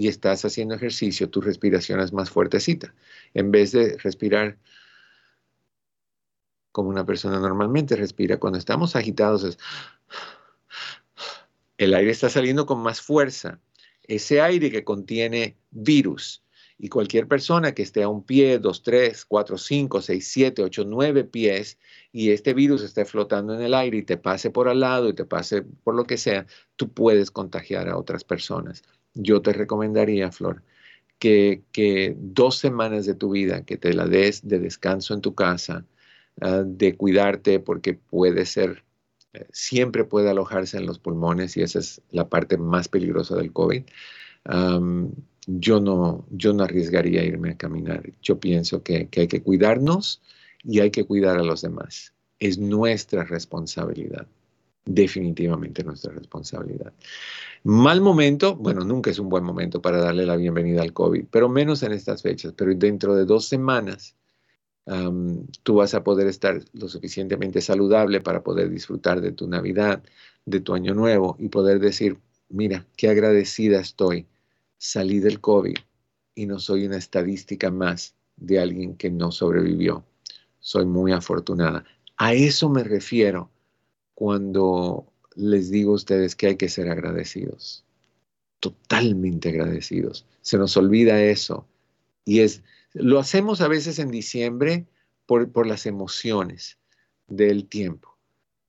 [0.00, 2.94] y estás haciendo ejercicio, tu respiración es más fuertecita.
[3.34, 4.56] En vez de respirar
[6.72, 9.58] como una persona normalmente respira, cuando estamos agitados
[11.76, 13.60] el aire está saliendo con más fuerza.
[14.02, 16.42] Ese aire que contiene virus
[16.78, 20.86] y cualquier persona que esté a un pie, dos, tres, cuatro, cinco, seis, siete, ocho,
[20.86, 21.76] nueve pies
[22.10, 25.14] y este virus esté flotando en el aire y te pase por al lado y
[25.14, 26.46] te pase por lo que sea,
[26.76, 28.82] tú puedes contagiar a otras personas
[29.14, 30.62] yo te recomendaría, Flor,
[31.18, 35.84] que, dos semanas de tu vida, que te la des de descanso en tu casa,
[36.40, 38.84] ah, de cuidarte, porque puede ser,
[39.34, 43.52] eh, siempre puede alojarse en los pulmones y esa es la parte más peligrosa del
[43.52, 43.84] COVID.
[45.46, 48.12] yo, no, yo no arriesgaría irme a caminar.
[48.22, 50.22] Yo pienso que, que hay que cuidarnos
[50.64, 52.14] y hay que cuidar a los demás.
[52.38, 54.26] Es nuestra responsabilidad
[54.84, 56.92] definitivamente nuestra responsabilidad.
[57.62, 61.50] Mal momento, bueno, nunca es un buen momento para darle la bienvenida al COVID, pero
[61.50, 64.16] menos en estas fechas, pero dentro de dos semanas
[65.62, 70.02] tú vas a poder estar lo suficientemente saludable para poder disfrutar de tu Navidad,
[70.46, 74.26] de tu Año Nuevo y poder decir, mira, qué agradecida estoy,
[74.78, 75.76] salí del COVID
[76.34, 80.02] y no soy una estadística más de alguien que no sobrevivió.
[80.58, 81.84] Soy muy afortunada.
[82.16, 83.50] A eso me refiero
[84.14, 87.84] cuando les digo a ustedes que hay que ser agradecidos,
[88.60, 90.26] totalmente agradecidos.
[90.42, 91.66] Se nos olvida eso.
[92.24, 92.62] Y es,
[92.92, 94.86] lo hacemos a veces en diciembre
[95.26, 96.78] por, por las emociones
[97.28, 98.16] del tiempo,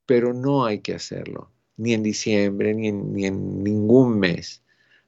[0.05, 4.61] pero no hay que hacerlo, ni en diciembre, ni en, ni en ningún mes,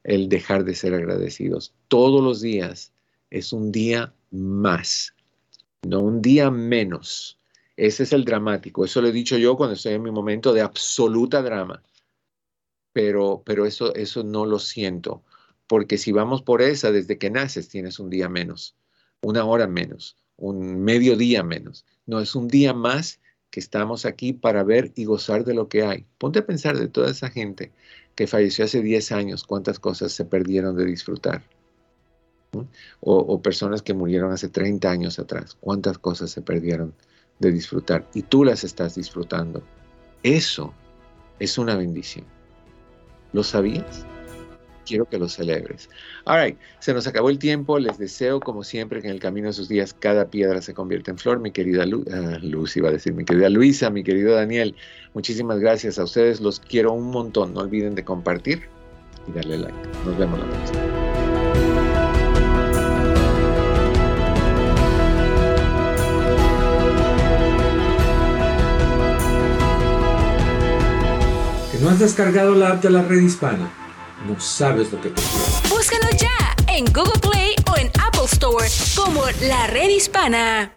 [0.03, 1.73] el dejar de ser agradecidos.
[1.87, 2.91] Todos los días
[3.29, 5.13] es un día más,
[5.83, 7.37] no un día menos
[7.75, 8.85] ese es el dramático.
[8.85, 11.83] Eso lo he dicho yo cuando estoy en mi momento de absoluta drama.
[12.93, 15.23] Pero, pero eso, eso no lo siento.
[15.67, 18.75] Porque si vamos por esa, desde que naces tienes un día menos,
[19.21, 21.85] una hora menos, un mediodía menos.
[22.05, 23.19] No, es un día más
[23.49, 26.05] que estamos aquí para ver y gozar de lo que hay.
[26.17, 27.71] Ponte a pensar de toda esa gente
[28.15, 31.43] que falleció hace 10 años, cuántas cosas se perdieron de disfrutar.
[32.99, 36.93] O, o, personas que murieron hace 30 años atrás, cuántas cosas se perdieron
[37.39, 39.63] de disfrutar y tú las estás disfrutando.
[40.23, 40.73] Eso
[41.39, 42.25] es una bendición.
[43.33, 44.05] ¿Lo sabías?
[44.85, 45.89] Quiero que lo celebres.
[46.25, 47.79] All right, se nos acabó el tiempo.
[47.79, 51.11] Les deseo, como siempre, que en el camino de sus días cada piedra se convierta
[51.11, 51.39] en flor.
[51.39, 54.75] Mi querida ah, Luz, iba a decir, mi querida Luisa, mi querido Daniel,
[55.13, 56.41] muchísimas gracias a ustedes.
[56.41, 57.53] Los quiero un montón.
[57.53, 58.63] No olviden de compartir
[59.27, 59.77] y darle like.
[60.05, 61.02] Nos vemos la próxima.
[71.83, 73.69] ¿No has descargado la app de la red hispana?
[74.25, 75.21] No sabes lo que te
[75.67, 78.65] Búscalo ya en Google Play o en Apple Store
[78.95, 80.71] como La Red Hispana.